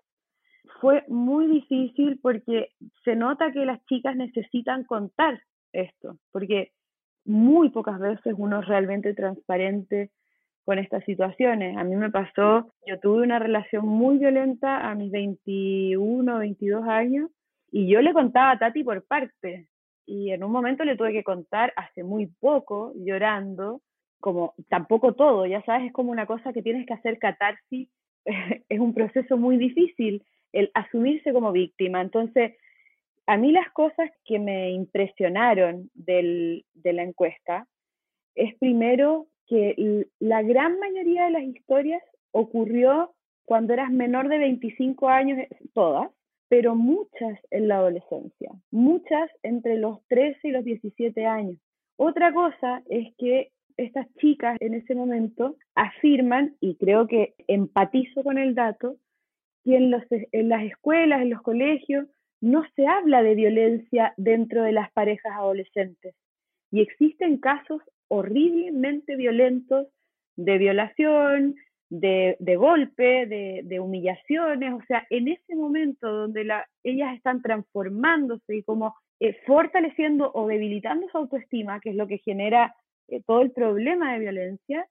Fue 0.82 1.02
muy 1.08 1.46
difícil 1.46 2.20
porque 2.20 2.72
se 3.04 3.16
nota 3.16 3.52
que 3.52 3.64
las 3.64 3.82
chicas 3.86 4.16
necesitan 4.16 4.84
contar 4.84 5.40
esto, 5.72 6.18
porque 6.30 6.72
muy 7.24 7.70
pocas 7.70 7.98
veces 7.98 8.34
uno 8.36 8.60
es 8.60 8.68
realmente 8.68 9.14
transparente 9.14 10.10
con 10.66 10.78
estas 10.78 11.04
situaciones. 11.04 11.78
A 11.78 11.84
mí 11.84 11.96
me 11.96 12.10
pasó, 12.10 12.70
yo 12.86 13.00
tuve 13.00 13.22
una 13.22 13.38
relación 13.38 13.88
muy 13.88 14.18
violenta 14.18 14.90
a 14.90 14.94
mis 14.94 15.10
21, 15.10 16.38
22 16.38 16.86
años 16.86 17.30
y 17.72 17.88
yo 17.88 18.02
le 18.02 18.12
contaba 18.12 18.50
a 18.50 18.58
Tati 18.58 18.84
por 18.84 19.06
parte, 19.06 19.68
y 20.06 20.30
en 20.30 20.44
un 20.44 20.52
momento 20.52 20.84
le 20.84 20.96
tuve 20.96 21.12
que 21.12 21.24
contar 21.24 21.72
hace 21.76 22.04
muy 22.04 22.26
poco, 22.26 22.92
llorando, 22.96 23.82
como 24.20 24.54
tampoco 24.68 25.14
todo, 25.14 25.46
ya 25.46 25.62
sabes, 25.62 25.88
es 25.88 25.92
como 25.92 26.10
una 26.10 26.26
cosa 26.26 26.52
que 26.52 26.62
tienes 26.62 26.86
que 26.86 26.94
hacer 26.94 27.18
catarsis, 27.18 27.88
es 28.24 28.80
un 28.80 28.94
proceso 28.94 29.36
muy 29.36 29.56
difícil 29.56 30.24
el 30.52 30.70
asumirse 30.74 31.32
como 31.32 31.52
víctima. 31.52 32.00
Entonces, 32.00 32.54
a 33.26 33.36
mí 33.36 33.52
las 33.52 33.70
cosas 33.72 34.10
que 34.24 34.38
me 34.38 34.70
impresionaron 34.70 35.90
del, 35.94 36.64
de 36.74 36.92
la 36.92 37.02
encuesta 37.02 37.66
es 38.34 38.54
primero 38.58 39.26
que 39.46 40.06
la 40.18 40.42
gran 40.42 40.78
mayoría 40.78 41.24
de 41.24 41.30
las 41.30 41.42
historias 41.42 42.02
ocurrió 42.30 43.14
cuando 43.44 43.72
eras 43.72 43.90
menor 43.90 44.28
de 44.28 44.38
25 44.38 45.08
años, 45.08 45.38
todas, 45.72 46.10
pero 46.48 46.74
muchas 46.74 47.38
en 47.50 47.68
la 47.68 47.76
adolescencia, 47.76 48.50
muchas 48.70 49.30
entre 49.42 49.76
los 49.78 49.98
13 50.08 50.48
y 50.48 50.50
los 50.50 50.64
17 50.64 51.26
años. 51.26 51.58
Otra 51.96 52.32
cosa 52.32 52.82
es 52.88 53.14
que 53.18 53.50
estas 53.76 54.06
chicas 54.16 54.56
en 54.60 54.74
ese 54.74 54.94
momento 54.94 55.56
afirman, 55.74 56.56
y 56.60 56.76
creo 56.76 57.06
que 57.06 57.34
empatizo 57.46 58.22
con 58.22 58.38
el 58.38 58.54
dato, 58.54 58.96
que 59.64 59.76
en, 59.76 59.90
los, 59.90 60.02
en 60.10 60.48
las 60.48 60.62
escuelas, 60.64 61.22
en 61.22 61.30
los 61.30 61.42
colegios, 61.42 62.06
no 62.40 62.64
se 62.74 62.86
habla 62.86 63.22
de 63.22 63.34
violencia 63.34 64.14
dentro 64.16 64.62
de 64.62 64.72
las 64.72 64.92
parejas 64.92 65.32
adolescentes. 65.32 66.14
Y 66.70 66.80
existen 66.80 67.38
casos 67.38 67.82
horriblemente 68.08 69.16
violentos 69.16 69.88
de 70.36 70.58
violación, 70.58 71.56
de, 71.88 72.56
golpe, 72.56 73.26
de, 73.26 73.80
humillaciones, 73.80 74.74
o 74.74 74.82
sea, 74.86 75.06
en 75.10 75.28
ese 75.28 75.54
momento 75.54 76.10
donde 76.10 76.44
la, 76.44 76.66
ellas 76.82 77.14
están 77.16 77.42
transformándose 77.42 78.56
y 78.56 78.62
como 78.62 78.94
eh, 79.20 79.36
fortaleciendo 79.46 80.30
o 80.34 80.46
debilitando 80.46 81.08
su 81.08 81.18
autoestima, 81.18 81.80
que 81.80 81.90
es 81.90 81.96
lo 81.96 82.06
que 82.06 82.18
genera 82.18 82.74
eh, 83.08 83.22
todo 83.26 83.42
el 83.42 83.52
problema 83.52 84.12
de 84.12 84.18
violencia, 84.18 84.86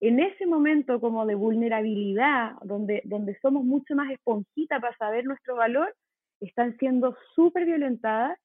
en 0.00 0.18
ese 0.18 0.46
momento 0.46 0.98
como 0.98 1.26
de 1.26 1.34
vulnerabilidad, 1.34 2.52
donde, 2.62 3.02
donde 3.04 3.38
somos 3.40 3.64
mucho 3.64 3.94
más 3.94 4.10
esponjita 4.10 4.80
para 4.80 4.96
saber 4.96 5.26
nuestro 5.26 5.56
valor, 5.56 5.94
están 6.40 6.76
siendo 6.78 7.16
súper 7.34 7.66
violentadas, 7.66 8.38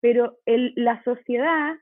pero 0.00 0.38
la 0.46 1.02
sociedad, 1.04 1.74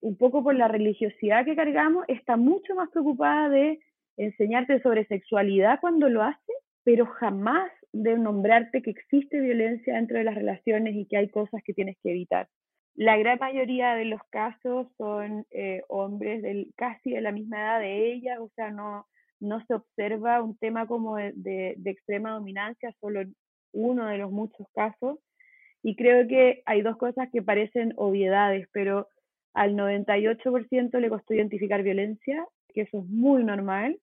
un 0.00 0.16
poco 0.16 0.44
por 0.44 0.54
la 0.54 0.68
religiosidad 0.68 1.44
que 1.44 1.56
cargamos, 1.56 2.04
está 2.06 2.36
mucho 2.36 2.76
más 2.76 2.88
preocupada 2.90 3.48
de 3.48 3.80
enseñarte 4.18 4.82
sobre 4.82 5.06
sexualidad 5.06 5.80
cuando 5.80 6.08
lo 6.08 6.22
hace, 6.22 6.52
pero 6.84 7.06
jamás 7.06 7.70
de 7.92 8.18
nombrarte 8.18 8.82
que 8.82 8.90
existe 8.90 9.40
violencia 9.40 9.94
dentro 9.94 10.18
de 10.18 10.24
las 10.24 10.34
relaciones 10.34 10.94
y 10.94 11.06
que 11.06 11.16
hay 11.16 11.30
cosas 11.30 11.62
que 11.64 11.72
tienes 11.72 11.96
que 12.02 12.10
evitar. 12.10 12.48
La 12.94 13.16
gran 13.16 13.38
mayoría 13.38 13.94
de 13.94 14.04
los 14.04 14.20
casos 14.30 14.88
son 14.96 15.46
eh, 15.50 15.82
hombres 15.88 16.42
del, 16.42 16.72
casi 16.76 17.12
de 17.12 17.20
la 17.20 17.32
misma 17.32 17.58
edad 17.58 17.80
de 17.80 18.12
ellas, 18.12 18.38
o 18.40 18.50
sea, 18.56 18.70
no, 18.70 19.06
no 19.40 19.64
se 19.66 19.74
observa 19.74 20.42
un 20.42 20.58
tema 20.58 20.86
como 20.86 21.16
de, 21.16 21.32
de 21.76 21.90
extrema 21.90 22.32
dominancia, 22.32 22.92
solo 23.00 23.22
uno 23.72 24.06
de 24.06 24.18
los 24.18 24.32
muchos 24.32 24.66
casos. 24.74 25.20
Y 25.82 25.94
creo 25.94 26.26
que 26.26 26.62
hay 26.66 26.82
dos 26.82 26.96
cosas 26.96 27.28
que 27.32 27.40
parecen 27.40 27.94
obviedades, 27.96 28.68
pero 28.72 29.06
al 29.54 29.74
98% 29.76 30.98
le 30.98 31.08
costó 31.08 31.34
identificar 31.34 31.82
violencia, 31.84 32.44
que 32.74 32.82
eso 32.82 32.98
es 32.98 33.06
muy 33.06 33.44
normal, 33.44 33.98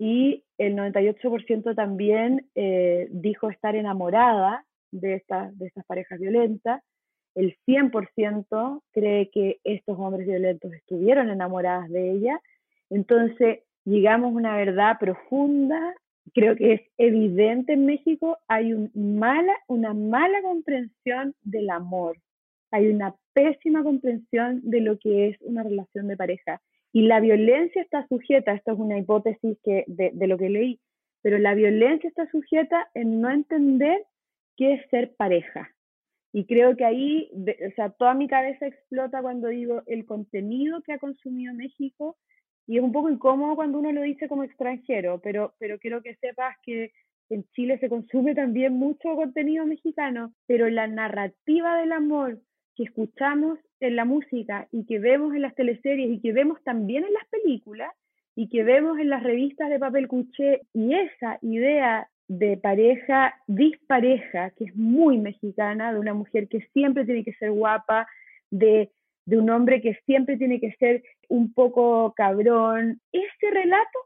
y 0.00 0.44
el 0.56 0.76
98% 0.76 1.76
también 1.76 2.48
eh, 2.54 3.06
dijo 3.10 3.50
estar 3.50 3.76
enamorada 3.76 4.64
de, 4.90 5.12
estas 5.12 5.56
de 5.58 5.66
estas 5.66 5.84
parejas 5.84 6.18
violentas, 6.18 6.82
el 7.34 7.54
100% 7.68 8.82
cree 8.92 9.28
que 9.28 9.58
estos 9.62 9.98
hombres 9.98 10.26
violentos 10.26 10.72
estuvieron 10.72 11.28
enamoradas 11.28 11.90
de 11.90 12.12
ella, 12.12 12.40
entonces 12.88 13.58
llegamos 13.84 14.32
a 14.32 14.36
una 14.36 14.56
verdad 14.56 14.96
profunda, 14.98 15.94
creo 16.32 16.56
que 16.56 16.72
es 16.72 16.80
evidente 16.96 17.74
en 17.74 17.84
México, 17.84 18.38
hay 18.48 18.72
un 18.72 18.90
mala, 18.94 19.52
una 19.68 19.92
mala 19.92 20.40
comprensión 20.40 21.34
del 21.42 21.68
amor, 21.68 22.16
hay 22.70 22.88
una 22.88 23.14
pésima 23.34 23.82
comprensión 23.82 24.62
de 24.62 24.80
lo 24.80 24.98
que 24.98 25.28
es 25.28 25.36
una 25.42 25.62
relación 25.62 26.08
de 26.08 26.16
pareja. 26.16 26.62
Y 26.92 27.02
la 27.02 27.20
violencia 27.20 27.82
está 27.82 28.06
sujeta, 28.08 28.52
esto 28.52 28.72
es 28.72 28.78
una 28.78 28.98
hipótesis 28.98 29.58
que, 29.62 29.84
de, 29.86 30.10
de 30.12 30.26
lo 30.26 30.38
que 30.38 30.50
leí, 30.50 30.80
pero 31.22 31.38
la 31.38 31.54
violencia 31.54 32.08
está 32.08 32.28
sujeta 32.30 32.88
en 32.94 33.20
no 33.20 33.30
entender 33.30 34.04
qué 34.56 34.74
es 34.74 34.90
ser 34.90 35.14
pareja. 35.16 35.70
Y 36.32 36.46
creo 36.46 36.76
que 36.76 36.84
ahí, 36.84 37.30
o 37.34 37.74
sea, 37.74 37.90
toda 37.90 38.14
mi 38.14 38.28
cabeza 38.28 38.66
explota 38.66 39.20
cuando 39.20 39.48
digo 39.48 39.82
el 39.86 40.04
contenido 40.06 40.80
que 40.82 40.92
ha 40.92 40.98
consumido 40.98 41.54
México, 41.54 42.16
y 42.66 42.76
es 42.76 42.84
un 42.84 42.92
poco 42.92 43.10
incómodo 43.10 43.56
cuando 43.56 43.78
uno 43.78 43.90
lo 43.90 44.02
dice 44.02 44.28
como 44.28 44.44
extranjero, 44.44 45.20
pero, 45.20 45.54
pero 45.58 45.78
quiero 45.80 46.02
que 46.02 46.14
sepas 46.16 46.56
que 46.62 46.92
en 47.28 47.44
Chile 47.52 47.78
se 47.78 47.88
consume 47.88 48.34
también 48.34 48.74
mucho 48.74 49.14
contenido 49.16 49.66
mexicano, 49.66 50.32
pero 50.46 50.68
la 50.68 50.86
narrativa 50.86 51.76
del 51.76 51.92
amor 51.92 52.40
que 52.76 52.84
escuchamos 52.84 53.58
en 53.80 53.96
la 53.96 54.04
música 54.04 54.68
y 54.70 54.84
que 54.86 54.98
vemos 54.98 55.34
en 55.34 55.42
las 55.42 55.54
teleseries 55.54 56.10
y 56.10 56.20
que 56.20 56.32
vemos 56.32 56.62
también 56.62 57.04
en 57.04 57.12
las 57.12 57.26
películas 57.28 57.90
y 58.36 58.48
que 58.48 58.62
vemos 58.62 58.98
en 58.98 59.10
las 59.10 59.22
revistas 59.22 59.68
de 59.70 59.78
papel 59.78 60.08
cuché 60.08 60.62
y 60.72 60.94
esa 60.94 61.38
idea 61.42 62.08
de 62.28 62.56
pareja 62.56 63.34
dispareja 63.48 64.50
que 64.50 64.66
es 64.66 64.76
muy 64.76 65.18
mexicana, 65.18 65.92
de 65.92 65.98
una 65.98 66.14
mujer 66.14 66.46
que 66.46 66.60
siempre 66.72 67.04
tiene 67.04 67.24
que 67.24 67.32
ser 67.34 67.50
guapa, 67.50 68.06
de, 68.50 68.92
un 69.26 69.50
hombre 69.50 69.80
que 69.80 69.98
siempre 70.06 70.36
tiene 70.36 70.60
que 70.60 70.72
ser 70.78 71.02
un 71.28 71.52
poco 71.52 72.12
cabrón, 72.16 73.00
ese 73.12 73.50
relato 73.50 73.98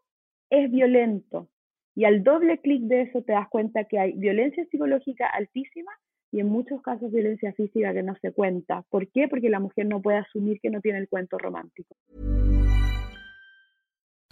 es 0.50 0.70
violento. 0.70 1.48
Y 1.94 2.04
al 2.04 2.24
doble 2.24 2.58
clic 2.58 2.82
de 2.84 3.02
eso 3.02 3.22
te 3.22 3.32
das 3.32 3.48
cuenta 3.48 3.84
que 3.84 3.98
hay 3.98 4.12
violencia 4.12 4.64
psicológica 4.70 5.26
altísima 5.26 5.92
y 6.34 6.40
en 6.40 6.48
muchos 6.48 6.82
casos 6.82 7.12
violencia 7.12 7.52
física 7.52 7.92
que 7.92 8.02
no 8.02 8.16
se 8.20 8.32
cuenta. 8.32 8.82
¿Por 8.90 9.06
qué? 9.06 9.28
Porque 9.30 9.48
la 9.48 9.60
mujer 9.60 9.86
no 9.86 10.02
puede 10.02 10.18
asumir 10.18 10.58
que 10.60 10.68
no 10.68 10.80
tiene 10.80 10.98
el 10.98 11.08
cuento 11.08 11.38
romántico. 11.38 11.94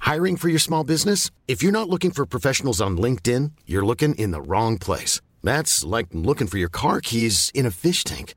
Hiring 0.00 0.36
for 0.36 0.48
your 0.48 0.60
small 0.60 0.82
business? 0.84 1.30
If 1.46 1.62
you're 1.62 1.70
not 1.70 1.88
looking 1.88 2.10
for 2.10 2.26
professionals 2.26 2.80
on 2.80 2.96
LinkedIn, 2.96 3.52
you're 3.66 3.86
looking 3.86 4.16
in 4.16 4.32
the 4.32 4.42
wrong 4.42 4.78
place. 4.78 5.20
That's 5.44 5.84
like 5.84 6.08
looking 6.12 6.48
for 6.48 6.58
your 6.58 6.68
car 6.68 7.00
keys 7.00 7.52
in 7.54 7.66
a 7.66 7.70
fish 7.70 8.02
tank. 8.02 8.34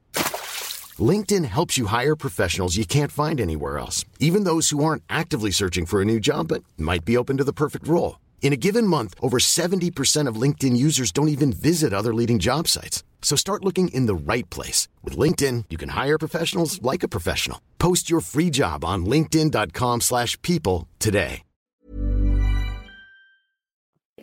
LinkedIn 0.99 1.45
helps 1.45 1.75
you 1.75 1.87
hire 1.87 2.15
professionals 2.15 2.77
you 2.77 2.85
can't 2.85 3.11
find 3.11 3.41
anywhere 3.41 3.79
else, 3.79 4.05
even 4.19 4.43
those 4.43 4.69
who 4.69 4.83
aren't 4.83 5.03
actively 5.09 5.51
searching 5.51 5.87
for 5.87 6.01
a 6.01 6.05
new 6.05 6.19
job 6.19 6.49
but 6.49 6.63
might 6.77 7.03
be 7.03 7.17
open 7.17 7.37
to 7.37 7.43
the 7.43 7.51
perfect 7.51 7.87
role. 7.87 8.19
In 8.41 8.53
a 8.53 8.57
given 8.57 8.85
month, 8.85 9.15
over 9.21 9.39
70% 9.39 10.29
of 10.29 10.39
LinkedIn 10.39 10.77
users 10.77 11.11
don't 11.11 11.29
even 11.29 11.51
visit 11.51 11.93
other 11.93 12.13
leading 12.13 12.37
job 12.37 12.67
sites. 12.67 13.03
So 13.25 13.35
start 13.35 13.65
looking 13.65 13.87
in 13.87 14.05
the 14.05 14.13
right 14.13 14.47
place. 14.51 14.87
With 15.03 15.17
LinkedIn, 15.17 15.65
you 15.71 15.77
can 15.77 15.89
hire 15.89 16.19
professionals 16.19 16.79
like 16.83 17.03
a 17.03 17.09
professional. 17.09 17.59
Post 17.79 18.07
your 18.07 18.21
free 18.21 18.51
job 18.51 18.85
on 18.85 19.05
linkedin.com 19.05 20.01
slash 20.01 20.39
people 20.43 20.87
today. 20.99 21.41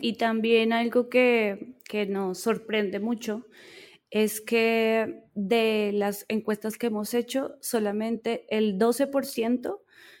Y 0.01 0.17
también 0.17 0.73
algo 0.73 1.09
que, 1.09 1.75
que 1.85 2.05
nos 2.05 2.39
sorprende 2.39 2.99
mucho 2.99 3.45
es 4.09 4.41
que 4.41 5.23
de 5.33 5.91
las 5.93 6.25
encuestas 6.29 6.77
que 6.77 6.87
hemos 6.87 7.13
hecho, 7.13 7.55
solamente 7.61 8.45
el 8.49 8.77
12% 8.77 9.79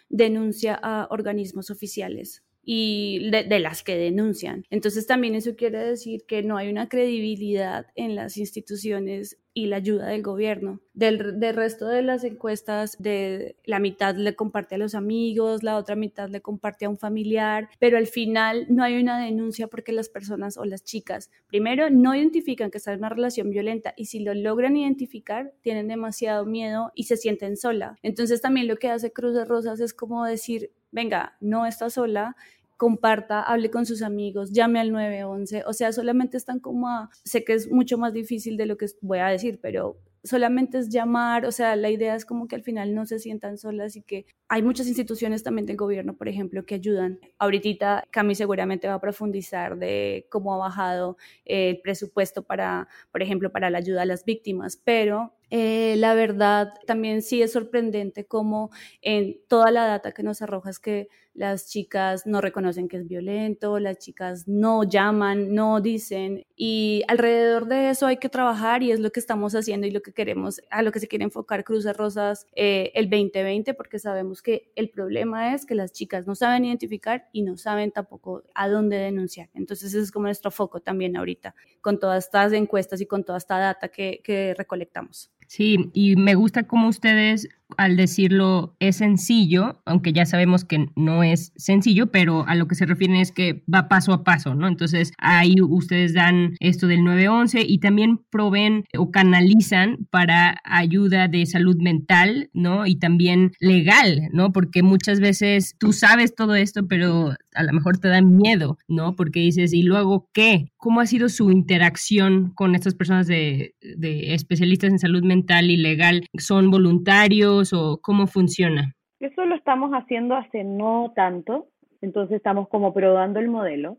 denuncia 0.09 0.79
a 0.81 1.07
organismos 1.09 1.69
oficiales 1.69 2.43
y 2.65 3.29
de, 3.29 3.59
las 3.59 3.83
que 3.83 3.97
denuncian. 3.97 4.65
Entonces 4.69 5.05
también 5.05 5.35
eso 5.35 5.55
quiere 5.55 5.79
decir 5.79 6.25
que 6.25 6.43
no 6.43 6.57
hay 6.57 6.69
una 6.69 6.87
credibilidad 6.87 7.87
en 7.95 8.15
las 8.15 8.37
instituciones 8.37 9.37
y 9.55 9.67
la 9.67 9.75
ayuda 9.75 10.07
del 10.07 10.23
gobierno. 10.23 10.81
Del, 10.93 11.19
resto 11.19 11.87
de 11.87 12.01
las 12.01 12.23
encuestas, 12.23 12.95
de 12.99 13.55
la 13.65 13.79
mitad 13.79 14.15
le 14.15 14.35
comparte 14.35 14.75
a 14.75 14.77
los 14.77 14.95
amigos, 14.95 15.61
la 15.61 15.77
otra 15.77 15.95
mitad 15.95 16.29
le 16.29 16.41
comparte 16.41 16.85
a 16.85 16.89
un 16.89 16.97
familiar, 16.97 17.69
pero 17.79 17.97
al 17.97 18.07
final 18.07 18.65
no 18.69 18.83
hay 18.83 18.97
una 18.97 19.23
denuncia 19.23 19.67
porque 19.67 19.91
las 19.91 20.09
personas 20.09 20.57
o 20.57 20.65
las 20.65 20.83
chicas, 20.83 21.29
primero, 21.47 21.89
no 21.89 22.15
identifican 22.15 22.71
que 22.71 22.79
está 22.79 22.93
en 22.93 22.99
una 22.99 23.09
relación 23.09 23.49
violenta 23.49 23.93
y 23.95 24.05
si 24.05 24.19
lo 24.19 24.33
logran 24.33 24.75
identificar, 24.75 25.53
tienen 25.61 25.87
demasiado 25.87 26.45
miedo 26.45 26.91
y 26.95 27.03
se 27.03 27.17
sienten 27.17 27.57
sola. 27.57 27.97
Entonces 28.01 28.41
también 28.41 28.67
lo 28.67 28.77
que 28.77 28.89
hace 28.89 29.11
Cruz 29.11 29.35
de 29.35 29.45
Rosas 29.45 29.79
es 29.81 29.93
como 29.93 30.25
decir, 30.25 30.71
venga, 30.93 31.35
no 31.41 31.65
está 31.65 31.89
sola, 31.89 32.35
comparta, 32.77 33.41
hable 33.41 33.69
con 33.69 33.85
sus 33.85 34.01
amigos, 34.01 34.51
llame 34.51 34.79
al 34.79 34.91
911, 34.91 35.63
o 35.65 35.73
sea, 35.73 35.91
solamente 35.91 36.37
están 36.37 36.59
como 36.59 36.87
a, 36.87 37.09
sé 37.23 37.43
que 37.43 37.53
es 37.53 37.71
mucho 37.71 37.97
más 37.97 38.13
difícil 38.13 38.57
de 38.57 38.65
lo 38.65 38.77
que 38.77 38.87
voy 39.01 39.19
a 39.19 39.27
decir, 39.27 39.59
pero 39.61 39.97
solamente 40.23 40.77
es 40.77 40.89
llamar, 40.89 41.45
o 41.45 41.51
sea, 41.51 41.75
la 41.75 41.89
idea 41.89 42.15
es 42.15 42.25
como 42.25 42.47
que 42.47 42.55
al 42.55 42.63
final 42.63 42.95
no 42.95 43.05
se 43.05 43.19
sientan 43.19 43.57
solas 43.57 43.95
y 43.95 44.01
que 44.01 44.25
hay 44.47 44.61
muchas 44.61 44.87
instituciones 44.87 45.43
también 45.43 45.65
del 45.65 45.77
gobierno, 45.77 46.15
por 46.15 46.29
ejemplo, 46.29 46.65
que 46.65 46.75
ayudan. 46.75 47.19
Ahorita 47.39 48.05
Cami 48.09 48.35
seguramente 48.35 48.87
va 48.87 48.95
a 48.95 49.01
profundizar 49.01 49.77
de 49.77 50.27
cómo 50.29 50.53
ha 50.53 50.57
bajado 50.57 51.17
el 51.45 51.81
presupuesto 51.81 52.43
para, 52.43 52.87
por 53.11 53.21
ejemplo, 53.21 53.51
para 53.51 53.69
la 53.69 53.79
ayuda 53.79 54.03
a 54.03 54.05
las 54.05 54.23
víctimas, 54.23 54.77
pero 54.77 55.33
eh, 55.55 55.97
la 55.97 56.15
verdad 56.15 56.73
también 56.87 57.21
sí 57.21 57.43
es 57.43 57.51
sorprendente 57.51 58.25
cómo 58.25 58.71
en 59.03 59.37
toda 59.47 59.69
la 59.69 59.85
data 59.85 60.11
que 60.11 60.23
nos 60.23 60.41
arroja 60.41 60.71
es 60.71 60.79
que 60.79 61.09
las 61.35 61.69
chicas 61.69 62.25
no 62.25 62.41
reconocen 62.41 62.87
que 62.87 62.97
es 62.97 63.07
violento, 63.07 63.77
las 63.77 63.99
chicas 63.99 64.47
no 64.47 64.83
llaman, 64.83 65.53
no 65.53 65.79
dicen 65.79 66.43
y 66.55 67.03
alrededor 67.07 67.67
de 67.67 67.91
eso 67.91 68.07
hay 68.07 68.17
que 68.17 68.29
trabajar 68.29 68.81
y 68.81 68.91
es 68.91 68.99
lo 68.99 69.11
que 69.11 69.19
estamos 69.19 69.53
haciendo 69.53 69.85
y 69.85 69.91
lo 69.91 70.01
que 70.01 70.11
queremos, 70.11 70.59
a 70.71 70.81
lo 70.81 70.91
que 70.91 70.99
se 70.99 71.07
quiere 71.07 71.25
enfocar 71.25 71.63
Cruces 71.63 71.95
Rosas 71.95 72.47
eh, 72.55 72.91
el 72.95 73.07
2020 73.11 73.75
porque 73.75 73.99
sabemos 73.99 74.41
que 74.41 74.71
el 74.75 74.89
problema 74.89 75.53
es 75.53 75.67
que 75.67 75.75
las 75.75 75.91
chicas 75.91 76.25
no 76.25 76.33
saben 76.33 76.65
identificar 76.65 77.29
y 77.31 77.43
no 77.43 77.57
saben 77.57 77.91
tampoco 77.91 78.41
a 78.55 78.67
dónde 78.69 78.97
denunciar. 78.97 79.51
Entonces 79.53 79.89
ese 79.89 80.01
es 80.01 80.11
como 80.11 80.25
nuestro 80.25 80.49
foco 80.49 80.79
también 80.79 81.15
ahorita 81.15 81.53
con 81.81 81.99
todas 81.99 82.25
estas 82.25 82.53
encuestas 82.53 83.01
y 83.01 83.05
con 83.05 83.23
toda 83.23 83.37
esta 83.37 83.59
data 83.59 83.89
que 83.89 84.55
recolectamos. 84.57 85.31
Sí, 85.47 85.89
y 85.93 86.15
me 86.15 86.35
gusta 86.35 86.63
cómo 86.63 86.87
ustedes 86.87 87.47
al 87.77 87.95
decirlo 87.95 88.75
es 88.79 88.97
sencillo, 88.97 89.81
aunque 89.85 90.13
ya 90.13 90.25
sabemos 90.25 90.65
que 90.65 90.87
no 90.95 91.23
es 91.23 91.53
sencillo, 91.55 92.11
pero 92.11 92.45
a 92.47 92.55
lo 92.55 92.67
que 92.67 92.75
se 92.75 92.85
refieren 92.85 93.17
es 93.17 93.31
que 93.31 93.63
va 93.73 93.87
paso 93.87 94.13
a 94.13 94.23
paso, 94.23 94.55
¿no? 94.55 94.67
Entonces 94.67 95.11
ahí 95.17 95.55
ustedes 95.61 96.13
dan 96.13 96.55
esto 96.59 96.87
del 96.87 97.03
911 97.03 97.63
y 97.67 97.79
también 97.79 98.19
proveen 98.29 98.85
o 98.97 99.11
canalizan 99.11 100.07
para 100.11 100.57
ayuda 100.63 101.27
de 101.27 101.45
salud 101.45 101.77
mental, 101.79 102.49
¿no? 102.53 102.85
Y 102.85 102.95
también 102.95 103.51
legal, 103.59 104.29
¿no? 104.31 104.51
Porque 104.51 104.83
muchas 104.83 105.19
veces 105.19 105.75
tú 105.79 105.93
sabes 105.93 106.35
todo 106.35 106.55
esto, 106.55 106.87
pero 106.87 107.33
a 107.55 107.63
lo 107.63 107.73
mejor 107.73 107.97
te 107.97 108.07
da 108.07 108.21
miedo, 108.21 108.77
¿no? 108.87 109.15
Porque 109.15 109.39
dices, 109.39 109.73
¿y 109.73 109.83
luego 109.83 110.29
qué? 110.33 110.71
¿Cómo 110.83 110.99
ha 110.99 111.05
sido 111.05 111.29
su 111.29 111.49
interacción 111.49 112.51
con 112.55 112.75
estas 112.75 112.93
personas 112.93 113.25
de, 113.25 113.73
de 113.79 114.33
especialistas 114.33 114.91
en 114.91 114.99
salud 114.99 115.23
mental 115.23 115.71
y 115.71 115.77
legal? 115.77 116.25
¿Son 116.37 116.71
voluntarios? 116.71 117.71
o 117.71 117.99
cómo 118.01 118.27
funciona? 118.27 118.93
Eso 119.21 119.45
lo 119.45 119.55
estamos 119.55 119.91
haciendo 119.93 120.35
hace 120.35 120.65
no 120.65 121.13
tanto, 121.15 121.69
entonces 122.01 122.35
estamos 122.35 122.67
como 122.67 122.93
probando 122.93 123.39
el 123.39 123.47
modelo 123.47 123.97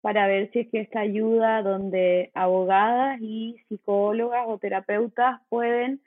para 0.00 0.26
ver 0.26 0.50
si 0.50 0.58
es 0.58 0.70
que 0.72 0.80
esta 0.80 0.98
ayuda 0.98 1.62
donde 1.62 2.32
abogadas 2.34 3.20
y 3.20 3.54
psicólogas 3.68 4.42
o 4.48 4.58
terapeutas 4.58 5.40
pueden 5.48 6.00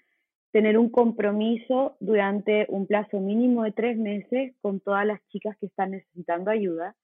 tener 0.52 0.78
un 0.78 0.90
compromiso 0.90 1.96
durante 2.02 2.66
un 2.68 2.86
plazo 2.86 3.22
mínimo 3.22 3.64
de 3.64 3.72
tres 3.72 3.98
meses 3.98 4.54
con 4.62 4.82
todas 4.82 5.06
las 5.06 5.26
chicas 5.30 5.56
que 5.62 5.68
están 5.68 5.92
necesitando 5.92 6.52
ayuda. 6.52 6.98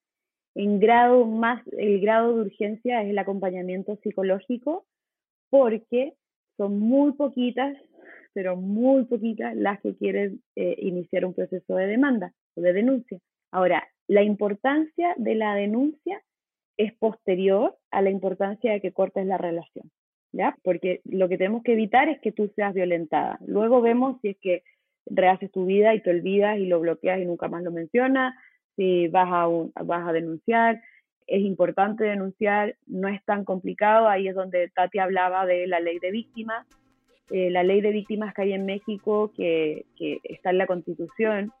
En 0.54 0.78
grado 0.80 1.26
más, 1.26 1.66
el 1.76 2.00
grado 2.00 2.34
de 2.34 2.42
urgencia 2.42 3.02
es 3.02 3.10
el 3.10 3.18
acompañamiento 3.18 3.96
psicológico 4.02 4.86
porque 5.50 6.14
son 6.56 6.78
muy 6.78 7.12
poquitas 7.12 7.76
pero 8.34 8.56
muy 8.56 9.04
poquitas 9.04 9.56
las 9.56 9.80
que 9.80 9.96
quieren 9.96 10.42
eh, 10.56 10.74
iniciar 10.78 11.24
un 11.24 11.32
proceso 11.32 11.76
de 11.76 11.86
demanda 11.86 12.32
o 12.56 12.60
de 12.60 12.72
denuncia. 12.72 13.18
Ahora, 13.50 13.88
la 14.08 14.22
importancia 14.22 15.14
de 15.16 15.36
la 15.36 15.54
denuncia 15.54 16.20
es 16.76 16.92
posterior 16.94 17.78
a 17.92 18.02
la 18.02 18.10
importancia 18.10 18.72
de 18.72 18.80
que 18.80 18.92
cortes 18.92 19.24
la 19.24 19.38
relación, 19.38 19.90
¿ya? 20.32 20.56
Porque 20.64 21.00
lo 21.04 21.28
que 21.28 21.38
tenemos 21.38 21.62
que 21.62 21.74
evitar 21.74 22.08
es 22.08 22.20
que 22.20 22.32
tú 22.32 22.50
seas 22.56 22.74
violentada. 22.74 23.38
Luego 23.46 23.80
vemos 23.80 24.20
si 24.20 24.30
es 24.30 24.36
que 24.38 24.64
rehaces 25.06 25.52
tu 25.52 25.64
vida 25.64 25.94
y 25.94 26.02
te 26.02 26.10
olvidas 26.10 26.58
y 26.58 26.66
lo 26.66 26.80
bloqueas 26.80 27.20
y 27.20 27.26
nunca 27.26 27.46
más 27.46 27.62
lo 27.62 27.70
mencionas, 27.70 28.34
si 28.76 29.08
vas 29.08 29.28
a, 29.30 29.46
vas 29.84 30.08
a 30.08 30.12
denunciar. 30.12 30.82
Es 31.26 31.40
importante 31.40 32.04
denunciar, 32.04 32.76
no 32.86 33.08
es 33.08 33.24
tan 33.24 33.44
complicado, 33.44 34.08
ahí 34.08 34.28
es 34.28 34.34
donde 34.34 34.68
Tati 34.68 34.98
hablaba 34.98 35.46
de 35.46 35.66
la 35.66 35.80
ley 35.80 35.98
de 35.98 36.10
víctimas. 36.10 36.66
Eh, 37.30 37.50
la 37.50 37.62
ley 37.62 37.80
de 37.80 37.90
víctimas 37.90 38.34
que 38.34 38.42
hay 38.42 38.52
en 38.52 38.66
México, 38.66 39.32
que, 39.34 39.86
que 39.96 40.20
está 40.24 40.50
en 40.50 40.58
la 40.58 40.66
Constitución, 40.66 41.52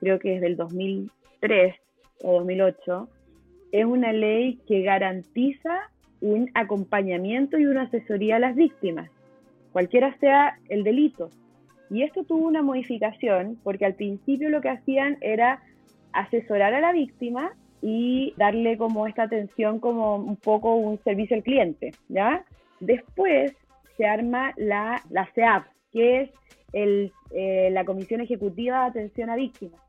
creo 0.00 0.18
que 0.18 0.34
es 0.34 0.40
del 0.42 0.56
2003 0.56 1.74
o 2.22 2.38
2008, 2.40 3.08
es 3.72 3.84
una 3.84 4.12
ley 4.12 4.60
que 4.68 4.82
garantiza 4.82 5.90
un 6.20 6.50
acompañamiento 6.54 7.58
y 7.58 7.66
una 7.66 7.82
asesoría 7.82 8.36
a 8.36 8.40
las 8.40 8.56
víctimas, 8.56 9.10
cualquiera 9.72 10.16
sea 10.18 10.58
el 10.68 10.84
delito. 10.84 11.30
Y 11.90 12.02
esto 12.02 12.24
tuvo 12.24 12.46
una 12.46 12.62
modificación 12.62 13.58
porque 13.62 13.86
al 13.86 13.94
principio 13.94 14.50
lo 14.50 14.60
que 14.60 14.70
hacían 14.70 15.18
era 15.20 15.62
asesorar 16.16 16.74
a 16.74 16.80
la 16.80 16.92
víctima 16.92 17.52
y 17.82 18.34
darle 18.36 18.78
como 18.78 19.06
esta 19.06 19.24
atención 19.24 19.78
como 19.80 20.16
un 20.16 20.36
poco 20.36 20.74
un 20.74 20.98
servicio 21.04 21.36
al 21.36 21.42
cliente, 21.42 21.92
¿ya? 22.08 22.44
Después 22.80 23.52
se 23.96 24.06
arma 24.06 24.52
la, 24.56 25.02
la 25.10 25.26
CEAP, 25.34 25.66
que 25.92 26.22
es 26.22 26.30
el, 26.72 27.12
eh, 27.30 27.70
la 27.70 27.84
Comisión 27.84 28.20
Ejecutiva 28.20 28.80
de 28.80 28.86
Atención 28.86 29.30
a 29.30 29.36
Víctimas. 29.36 29.80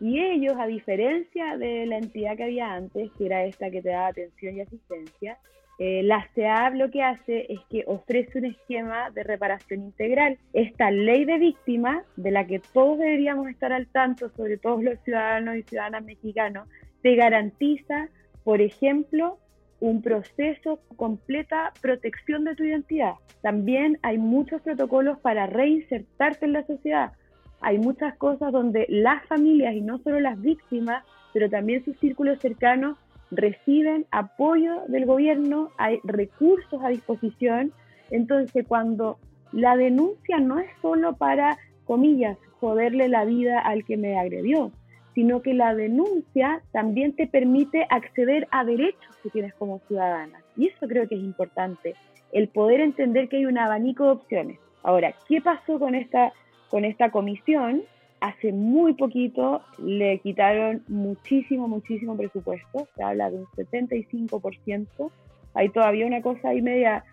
Y 0.00 0.18
ellos, 0.18 0.54
a 0.58 0.66
diferencia 0.66 1.58
de 1.58 1.84
la 1.86 1.98
entidad 1.98 2.36
que 2.36 2.44
había 2.44 2.72
antes, 2.72 3.10
que 3.12 3.26
era 3.26 3.44
esta 3.44 3.70
que 3.70 3.82
te 3.82 3.90
daba 3.90 4.08
atención 4.08 4.56
y 4.56 4.62
asistencia, 4.62 5.38
eh, 5.80 6.02
la 6.02 6.28
CEAB 6.34 6.74
lo 6.74 6.90
que 6.90 7.02
hace 7.02 7.46
es 7.52 7.58
que 7.70 7.84
ofrece 7.86 8.38
un 8.38 8.44
esquema 8.44 9.10
de 9.10 9.24
reparación 9.24 9.80
integral. 9.82 10.38
Esta 10.52 10.90
ley 10.90 11.24
de 11.24 11.38
víctimas, 11.38 12.04
de 12.16 12.30
la 12.30 12.46
que 12.46 12.60
todos 12.60 12.98
deberíamos 12.98 13.48
estar 13.48 13.72
al 13.72 13.86
tanto, 13.86 14.28
sobre 14.36 14.58
todo 14.58 14.80
los 14.82 15.00
ciudadanos 15.00 15.56
y 15.56 15.62
ciudadanas 15.62 16.04
mexicanos, 16.04 16.68
te 17.00 17.16
garantiza, 17.16 18.08
por 18.44 18.60
ejemplo, 18.60 19.38
un 19.80 20.02
proceso 20.02 20.80
completa 20.96 21.72
protección 21.80 22.44
de 22.44 22.54
tu 22.54 22.64
identidad. 22.64 23.14
También 23.40 23.98
hay 24.02 24.18
muchos 24.18 24.60
protocolos 24.60 25.18
para 25.20 25.46
reinsertarte 25.46 26.44
en 26.44 26.52
la 26.52 26.66
sociedad 26.66 27.12
hay 27.60 27.78
muchas 27.78 28.16
cosas 28.16 28.52
donde 28.52 28.86
las 28.88 29.24
familias 29.26 29.74
y 29.74 29.82
no 29.82 29.98
solo 29.98 30.18
las 30.20 30.40
víctimas, 30.40 31.04
pero 31.32 31.50
también 31.50 31.84
sus 31.84 31.96
círculos 31.98 32.40
cercanos 32.40 32.96
reciben 33.30 34.06
apoyo 34.10 34.82
del 34.88 35.06
gobierno, 35.06 35.70
hay 35.78 36.00
recursos 36.04 36.82
a 36.82 36.88
disposición. 36.88 37.72
Entonces, 38.10 38.64
cuando 38.66 39.18
la 39.52 39.76
denuncia 39.76 40.38
no 40.38 40.58
es 40.58 40.70
solo 40.82 41.16
para, 41.16 41.58
comillas, 41.84 42.36
joderle 42.60 43.08
la 43.08 43.24
vida 43.24 43.60
al 43.60 43.84
que 43.84 43.96
me 43.96 44.18
agredió, 44.18 44.72
sino 45.14 45.42
que 45.42 45.54
la 45.54 45.74
denuncia 45.74 46.62
también 46.72 47.14
te 47.14 47.26
permite 47.26 47.86
acceder 47.90 48.46
a 48.50 48.64
derechos 48.64 49.16
que 49.22 49.30
tienes 49.30 49.54
como 49.54 49.80
ciudadana. 49.88 50.40
Y 50.56 50.68
eso 50.68 50.86
creo 50.86 51.08
que 51.08 51.16
es 51.16 51.22
importante, 51.22 51.94
el 52.32 52.48
poder 52.48 52.80
entender 52.80 53.28
que 53.28 53.38
hay 53.38 53.46
un 53.46 53.58
abanico 53.58 54.04
de 54.04 54.10
opciones. 54.10 54.58
Ahora, 54.82 55.14
¿qué 55.28 55.40
pasó 55.40 55.78
con 55.78 55.94
esta 55.94 56.32
con 56.70 56.84
esta 56.84 57.10
comisión, 57.10 57.82
hace 58.20 58.52
muy 58.52 58.94
poquito 58.94 59.62
le 59.78 60.18
quitaron 60.18 60.82
muchísimo, 60.88 61.68
muchísimo 61.68 62.16
presupuesto, 62.16 62.86
se 62.94 63.02
habla 63.02 63.30
de 63.30 63.38
un 63.38 63.46
75%. 63.46 65.10
Hay 65.54 65.68
todavía 65.70 66.06
una 66.06 66.22
cosa 66.22 66.50
ahí 66.50 66.62
media, 66.62 67.04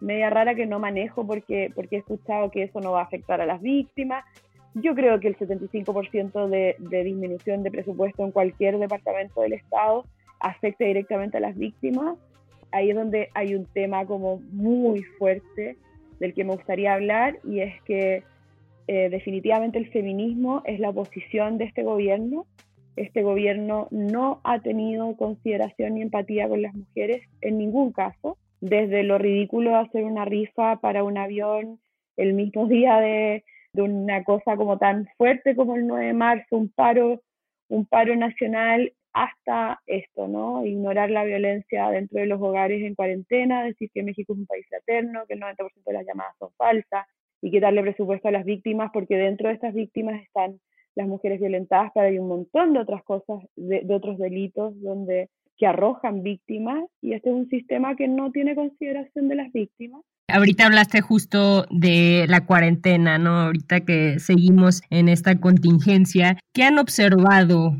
media 0.00 0.28
rara 0.28 0.54
que 0.54 0.66
no 0.66 0.78
manejo 0.78 1.26
porque, 1.26 1.70
porque 1.74 1.96
he 1.96 1.98
escuchado 2.00 2.50
que 2.50 2.64
eso 2.64 2.80
no 2.80 2.92
va 2.92 3.00
a 3.00 3.04
afectar 3.04 3.40
a 3.40 3.46
las 3.46 3.62
víctimas. 3.62 4.24
Yo 4.74 4.94
creo 4.94 5.18
que 5.20 5.28
el 5.28 5.38
75% 5.38 6.48
de, 6.48 6.76
de 6.78 7.04
disminución 7.04 7.62
de 7.62 7.70
presupuesto 7.70 8.24
en 8.24 8.32
cualquier 8.32 8.78
departamento 8.78 9.40
del 9.40 9.54
Estado 9.54 10.04
afecta 10.40 10.84
directamente 10.84 11.38
a 11.38 11.40
las 11.40 11.56
víctimas. 11.56 12.18
Ahí 12.72 12.90
es 12.90 12.96
donde 12.96 13.30
hay 13.34 13.54
un 13.54 13.64
tema 13.66 14.04
como 14.04 14.40
muy 14.50 15.02
fuerte 15.02 15.76
del 16.18 16.34
que 16.34 16.44
me 16.44 16.54
gustaría 16.54 16.92
hablar 16.94 17.38
y 17.44 17.60
es 17.60 17.80
que 17.82 18.24
eh, 18.88 19.08
definitivamente 19.10 19.78
el 19.78 19.90
feminismo 19.90 20.62
es 20.64 20.78
la 20.78 20.90
oposición 20.90 21.58
de 21.58 21.64
este 21.64 21.82
gobierno. 21.82 22.46
Este 22.94 23.22
gobierno 23.22 23.88
no 23.90 24.40
ha 24.44 24.60
tenido 24.60 25.16
consideración 25.16 25.94
ni 25.94 26.02
empatía 26.02 26.48
con 26.48 26.62
las 26.62 26.74
mujeres 26.74 27.22
en 27.40 27.58
ningún 27.58 27.92
caso, 27.92 28.38
desde 28.60 29.02
lo 29.02 29.18
ridículo 29.18 29.70
de 29.70 29.76
hacer 29.76 30.04
una 30.04 30.24
rifa 30.24 30.76
para 30.80 31.04
un 31.04 31.18
avión 31.18 31.78
el 32.16 32.32
mismo 32.32 32.66
día 32.66 32.98
de, 33.00 33.44
una 33.74 34.24
cosa 34.24 34.56
como 34.56 34.78
tan 34.78 35.06
fuerte 35.18 35.54
como 35.54 35.76
el 35.76 35.86
9 35.86 36.06
de 36.06 36.12
marzo, 36.14 36.56
un 36.56 36.70
paro, 36.70 37.20
un 37.68 37.84
paro 37.84 38.16
nacional, 38.16 38.94
hasta 39.12 39.82
esto, 39.86 40.28
¿no? 40.28 40.64
Ignorar 40.64 41.10
la 41.10 41.24
violencia 41.24 41.90
dentro 41.90 42.20
de 42.20 42.26
los 42.26 42.40
hogares 42.40 42.82
en 42.82 42.94
cuarentena, 42.94 43.64
decir 43.64 43.90
que 43.92 44.02
México 44.02 44.32
es 44.32 44.38
un 44.38 44.46
país 44.46 44.66
fraterno, 44.68 45.26
que 45.26 45.34
el 45.34 45.40
90% 45.40 45.56
de 45.84 45.92
las 45.92 46.06
llamadas 46.06 46.34
son 46.38 46.50
falsas, 46.56 47.06
y 47.46 47.50
que 47.52 47.60
darle 47.60 47.80
presupuesto 47.80 48.26
a 48.26 48.32
las 48.32 48.44
víctimas, 48.44 48.90
porque 48.92 49.16
dentro 49.16 49.46
de 49.46 49.54
estas 49.54 49.72
víctimas 49.72 50.20
están 50.20 50.58
las 50.96 51.06
mujeres 51.06 51.38
violentadas, 51.38 51.92
pero 51.94 52.08
hay 52.08 52.18
un 52.18 52.26
montón 52.26 52.72
de 52.72 52.80
otras 52.80 53.04
cosas, 53.04 53.38
de, 53.54 53.86
otros 53.88 54.18
delitos 54.18 54.74
donde 54.82 55.30
que 55.56 55.64
arrojan 55.68 56.24
víctimas 56.24 56.84
y 57.00 57.12
este 57.12 57.30
es 57.30 57.36
un 57.36 57.48
sistema 57.48 57.94
que 57.94 58.08
no 58.08 58.32
tiene 58.32 58.56
consideración 58.56 59.28
de 59.28 59.36
las 59.36 59.52
víctimas. 59.52 60.02
Ahorita 60.26 60.66
hablaste 60.66 61.00
justo 61.02 61.66
de 61.70 62.26
la 62.28 62.44
cuarentena, 62.46 63.16
¿no? 63.16 63.42
Ahorita 63.42 63.82
que 63.82 64.18
seguimos 64.18 64.82
en 64.90 65.08
esta 65.08 65.38
contingencia, 65.38 66.38
¿qué 66.52 66.64
han 66.64 66.80
observado 66.80 67.76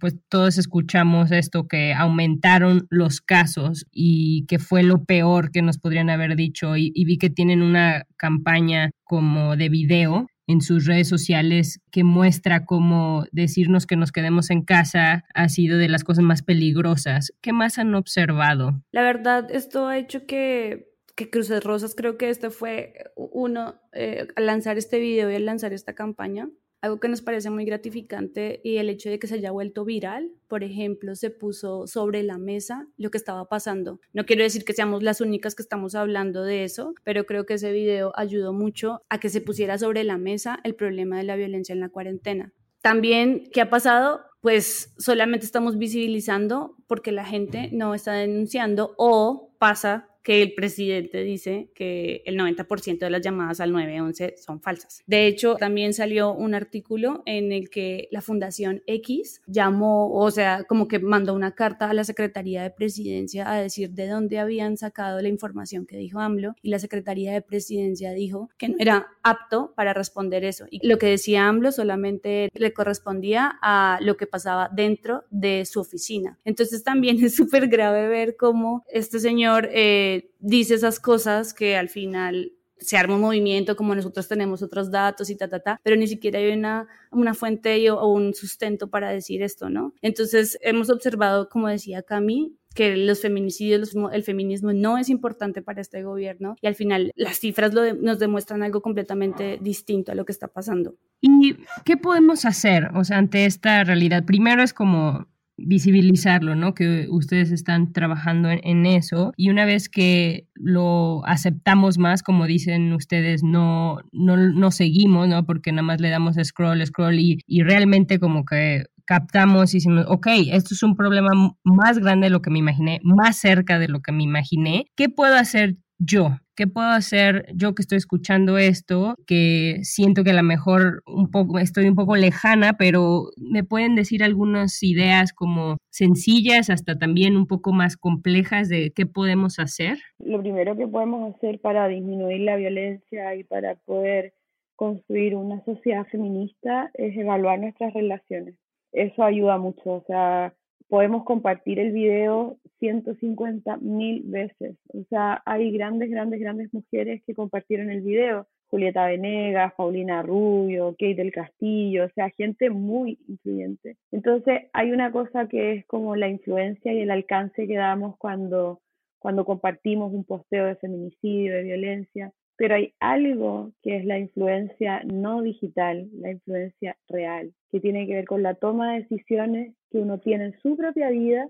pues 0.00 0.16
todos 0.28 0.56
escuchamos 0.56 1.30
esto, 1.30 1.68
que 1.68 1.92
aumentaron 1.92 2.86
los 2.88 3.20
casos 3.20 3.86
y 3.92 4.46
que 4.46 4.58
fue 4.58 4.82
lo 4.82 5.04
peor 5.04 5.50
que 5.50 5.60
nos 5.60 5.78
podrían 5.78 6.08
haber 6.08 6.36
dicho 6.36 6.76
y, 6.76 6.92
vi 7.04 7.18
que 7.18 7.28
tienen 7.28 7.62
una 7.62 8.04
campaña 8.16 8.90
como 9.04 9.56
de 9.56 9.68
video 9.68 10.26
en 10.46 10.60
sus 10.60 10.86
redes 10.86 11.08
sociales 11.08 11.80
que 11.90 12.02
muestra 12.02 12.64
cómo 12.64 13.26
decirnos 13.30 13.84
que 13.84 13.96
nos 13.96 14.10
quedemos 14.10 14.50
en 14.50 14.62
casa 14.62 15.24
ha 15.34 15.48
sido 15.48 15.76
de 15.76 15.88
las 15.88 16.04
cosas 16.04 16.24
más 16.24 16.42
peligrosas. 16.42 17.32
¿Qué 17.42 17.52
más 17.52 17.78
han 17.78 17.94
observado? 17.94 18.80
La 18.90 19.02
verdad, 19.02 19.50
esto 19.50 19.88
ha 19.88 19.98
hecho 19.98 20.24
que, 20.26 20.88
que 21.14 21.28
Cruces 21.28 21.62
Rosas, 21.62 21.94
creo 21.94 22.16
que 22.16 22.30
este 22.30 22.50
fue 22.50 22.94
uno, 23.16 23.80
eh, 23.92 24.28
al 24.36 24.46
lanzar 24.46 24.78
este 24.78 24.98
video 24.98 25.30
y 25.30 25.34
al 25.34 25.44
lanzar 25.44 25.72
esta 25.72 25.94
campaña, 25.94 26.48
algo 26.86 27.00
que 27.00 27.08
nos 27.08 27.22
parece 27.22 27.50
muy 27.50 27.64
gratificante 27.64 28.60
y 28.64 28.78
el 28.78 28.88
hecho 28.88 29.10
de 29.10 29.18
que 29.18 29.26
se 29.26 29.34
haya 29.34 29.50
vuelto 29.50 29.84
viral, 29.84 30.32
por 30.48 30.64
ejemplo, 30.64 31.14
se 31.14 31.30
puso 31.30 31.86
sobre 31.86 32.22
la 32.22 32.38
mesa 32.38 32.86
lo 32.96 33.10
que 33.10 33.18
estaba 33.18 33.48
pasando. 33.48 34.00
No 34.12 34.24
quiero 34.24 34.42
decir 34.42 34.64
que 34.64 34.72
seamos 34.72 35.02
las 35.02 35.20
únicas 35.20 35.54
que 35.54 35.62
estamos 35.62 35.94
hablando 35.94 36.42
de 36.42 36.64
eso, 36.64 36.94
pero 37.04 37.26
creo 37.26 37.44
que 37.46 37.54
ese 37.54 37.72
video 37.72 38.12
ayudó 38.16 38.52
mucho 38.52 39.02
a 39.08 39.20
que 39.20 39.28
se 39.28 39.40
pusiera 39.40 39.78
sobre 39.78 40.04
la 40.04 40.18
mesa 40.18 40.58
el 40.64 40.74
problema 40.74 41.18
de 41.18 41.24
la 41.24 41.36
violencia 41.36 41.72
en 41.72 41.80
la 41.80 41.88
cuarentena. 41.88 42.52
También, 42.80 43.50
¿qué 43.52 43.60
ha 43.60 43.70
pasado? 43.70 44.20
Pues 44.40 44.94
solamente 44.96 45.44
estamos 45.44 45.76
visibilizando 45.76 46.76
porque 46.86 47.10
la 47.10 47.24
gente 47.24 47.70
no 47.72 47.94
está 47.94 48.12
denunciando 48.12 48.94
o 48.96 49.56
pasa 49.58 50.08
que 50.26 50.42
el 50.42 50.54
presidente 50.54 51.22
dice 51.22 51.70
que 51.72 52.22
el 52.26 52.36
90% 52.36 52.98
de 52.98 53.10
las 53.10 53.22
llamadas 53.22 53.60
al 53.60 53.70
911 53.70 54.34
son 54.36 54.60
falsas. 54.60 55.04
De 55.06 55.28
hecho, 55.28 55.54
también 55.54 55.94
salió 55.94 56.32
un 56.32 56.52
artículo 56.52 57.22
en 57.26 57.52
el 57.52 57.70
que 57.70 58.08
la 58.10 58.20
Fundación 58.20 58.82
X 58.88 59.40
llamó, 59.46 60.12
o 60.12 60.28
sea, 60.32 60.64
como 60.64 60.88
que 60.88 60.98
mandó 60.98 61.32
una 61.32 61.52
carta 61.52 61.88
a 61.88 61.94
la 61.94 62.02
Secretaría 62.02 62.64
de 62.64 62.70
Presidencia 62.70 63.48
a 63.48 63.54
decir 63.60 63.90
de 63.90 64.08
dónde 64.08 64.40
habían 64.40 64.76
sacado 64.76 65.22
la 65.22 65.28
información 65.28 65.86
que 65.86 65.96
dijo 65.96 66.18
AMLO 66.18 66.56
y 66.60 66.70
la 66.70 66.80
Secretaría 66.80 67.32
de 67.32 67.40
Presidencia 67.40 68.10
dijo 68.10 68.50
que 68.58 68.70
no 68.70 68.74
era 68.80 69.06
apto 69.22 69.74
para 69.76 69.94
responder 69.94 70.42
eso. 70.42 70.66
Y 70.72 70.84
lo 70.88 70.98
que 70.98 71.06
decía 71.06 71.46
AMLO 71.46 71.70
solamente 71.70 72.50
le 72.52 72.72
correspondía 72.72 73.60
a 73.62 74.00
lo 74.02 74.16
que 74.16 74.26
pasaba 74.26 74.70
dentro 74.74 75.22
de 75.30 75.64
su 75.66 75.78
oficina. 75.78 76.36
Entonces 76.44 76.82
también 76.82 77.16
es 77.24 77.36
súper 77.36 77.68
grave 77.68 78.08
ver 78.08 78.34
cómo 78.34 78.84
este 78.88 79.20
señor... 79.20 79.68
Eh, 79.72 80.15
dice 80.38 80.74
esas 80.74 81.00
cosas 81.00 81.54
que 81.54 81.76
al 81.76 81.88
final 81.88 82.52
se 82.78 82.96
arma 82.96 83.14
un 83.14 83.22
movimiento 83.22 83.76
como 83.76 83.94
nosotros 83.94 84.28
tenemos 84.28 84.62
otros 84.62 84.90
datos 84.90 85.30
y 85.30 85.36
ta, 85.36 85.48
ta, 85.48 85.60
ta, 85.60 85.80
pero 85.82 85.96
ni 85.96 86.06
siquiera 86.06 86.38
hay 86.38 86.52
una, 86.52 86.86
una 87.10 87.34
fuente 87.34 87.90
o 87.90 88.06
un 88.08 88.34
sustento 88.34 88.88
para 88.90 89.10
decir 89.10 89.42
esto, 89.42 89.70
¿no? 89.70 89.94
Entonces 90.02 90.58
hemos 90.60 90.90
observado, 90.90 91.48
como 91.48 91.68
decía 91.68 92.02
Cami, 92.02 92.54
que 92.74 92.94
los 92.94 93.22
feminicidios, 93.22 93.96
el 94.12 94.22
feminismo 94.22 94.72
no 94.74 94.98
es 94.98 95.08
importante 95.08 95.62
para 95.62 95.80
este 95.80 96.02
gobierno 96.02 96.56
y 96.60 96.66
al 96.66 96.74
final 96.74 97.10
las 97.16 97.40
cifras 97.40 97.72
nos 97.72 98.18
demuestran 98.18 98.62
algo 98.62 98.82
completamente 98.82 99.58
distinto 99.62 100.12
a 100.12 100.14
lo 100.14 100.26
que 100.26 100.32
está 100.32 100.48
pasando. 100.48 100.94
¿Y 101.22 101.56
qué 101.86 101.96
podemos 101.96 102.44
hacer, 102.44 102.90
o 102.94 103.02
sea, 103.02 103.16
ante 103.16 103.46
esta 103.46 103.82
realidad? 103.82 104.24
Primero 104.26 104.62
es 104.62 104.74
como 104.74 105.26
visibilizarlo, 105.58 106.54
¿no? 106.54 106.74
Que 106.74 107.06
ustedes 107.08 107.50
están 107.50 107.92
trabajando 107.92 108.50
en, 108.50 108.86
eso 108.86 109.32
y 109.36 109.50
una 109.50 109.64
vez 109.64 109.88
que 109.88 110.46
lo 110.54 111.24
aceptamos 111.26 111.98
más, 111.98 112.22
como 112.22 112.46
dicen 112.46 112.92
ustedes, 112.92 113.42
no, 113.42 113.98
no, 114.12 114.36
no 114.36 114.70
seguimos, 114.70 115.28
¿no? 115.28 115.44
Porque 115.46 115.72
nada 115.72 115.82
más 115.82 116.00
le 116.00 116.10
damos 116.10 116.36
scroll, 116.42 116.84
scroll 116.86 117.18
y, 117.18 117.38
y 117.46 117.62
realmente 117.62 118.18
como 118.18 118.44
que 118.44 118.84
captamos 119.06 119.72
y 119.72 119.78
decimos, 119.78 120.04
ok, 120.08 120.26
esto 120.52 120.74
es 120.74 120.82
un 120.82 120.96
problema 120.96 121.30
más 121.64 121.98
grande 121.98 122.26
de 122.26 122.30
lo 122.30 122.42
que 122.42 122.50
me 122.50 122.58
imaginé, 122.58 123.00
más 123.02 123.36
cerca 123.36 123.78
de 123.78 123.88
lo 123.88 124.00
que 124.00 124.12
me 124.12 124.24
imaginé. 124.24 124.86
¿Qué 124.96 125.08
puedo 125.08 125.36
hacer 125.36 125.76
yo? 125.98 126.30
¿Qué 126.54 126.66
puedo 126.66 126.88
hacer 126.88 127.46
yo 127.54 127.74
que 127.74 127.82
estoy 127.82 127.98
escuchando 127.98 128.56
esto? 128.56 129.14
Que 129.26 129.80
siento 129.82 130.24
que 130.24 130.30
a 130.30 130.34
lo 130.34 130.42
mejor 130.42 131.02
un 131.06 131.30
poco, 131.30 131.58
estoy 131.58 131.86
un 131.88 131.94
poco 131.94 132.16
lejana, 132.16 132.74
pero 132.78 133.30
me 133.36 133.62
pueden 133.62 133.94
decir 133.94 134.24
algunas 134.24 134.82
ideas 134.82 135.32
como 135.32 135.76
sencillas 135.90 136.70
hasta 136.70 136.98
también 136.98 137.36
un 137.36 137.46
poco 137.46 137.72
más 137.72 137.96
complejas 137.96 138.68
de 138.68 138.92
qué 138.94 139.06
podemos 139.06 139.58
hacer. 139.58 139.98
Lo 140.18 140.40
primero 140.40 140.76
que 140.76 140.86
podemos 140.86 141.34
hacer 141.34 141.60
para 141.60 141.88
disminuir 141.88 142.40
la 142.40 142.56
violencia 142.56 143.34
y 143.34 143.44
para 143.44 143.74
poder 143.74 144.32
construir 144.76 145.34
una 145.34 145.62
sociedad 145.64 146.06
feminista 146.06 146.90
es 146.94 147.16
evaluar 147.16 147.58
nuestras 147.58 147.92
relaciones 147.92 148.54
eso 148.96 149.22
ayuda 149.22 149.58
mucho. 149.58 149.90
O 149.90 150.04
sea, 150.06 150.54
podemos 150.88 151.24
compartir 151.24 151.78
el 151.78 151.92
video 151.92 152.58
150 152.78 153.78
mil 153.78 154.22
veces. 154.24 154.76
O 154.88 155.04
sea, 155.08 155.42
hay 155.44 155.72
grandes, 155.72 156.10
grandes, 156.10 156.40
grandes 156.40 156.72
mujeres 156.72 157.22
que 157.26 157.34
compartieron 157.34 157.90
el 157.90 158.02
video. 158.02 158.46
Julieta 158.68 159.06
Venegas, 159.06 159.72
Paulina 159.76 160.22
Rubio, 160.22 160.90
Kate 160.98 161.14
del 161.14 161.32
Castillo, 161.32 162.06
o 162.06 162.08
sea, 162.10 162.30
gente 162.30 162.68
muy 162.68 163.18
influyente. 163.28 163.96
Entonces, 164.10 164.62
hay 164.72 164.90
una 164.90 165.12
cosa 165.12 165.46
que 165.48 165.72
es 165.74 165.86
como 165.86 166.16
la 166.16 166.28
influencia 166.28 166.92
y 166.92 167.00
el 167.00 167.12
alcance 167.12 167.66
que 167.66 167.76
damos 167.76 168.16
cuando, 168.18 168.80
cuando 169.20 169.44
compartimos 169.44 170.12
un 170.12 170.24
posteo 170.24 170.66
de 170.66 170.76
feminicidio, 170.76 171.54
de 171.54 171.62
violencia, 171.62 172.32
pero 172.56 172.74
hay 172.74 172.94
algo 173.00 173.72
que 173.82 173.96
es 173.96 174.04
la 174.04 174.18
influencia 174.18 175.02
no 175.04 175.42
digital, 175.42 176.08
la 176.14 176.30
influencia 176.30 176.96
real, 177.08 177.52
que 177.70 177.80
tiene 177.80 178.06
que 178.06 178.14
ver 178.14 178.24
con 178.24 178.42
la 178.42 178.54
toma 178.54 178.92
de 178.92 179.00
decisiones 179.00 179.74
que 179.90 179.98
uno 179.98 180.18
tiene 180.18 180.46
en 180.46 180.60
su 180.60 180.76
propia 180.76 181.10
vida 181.10 181.48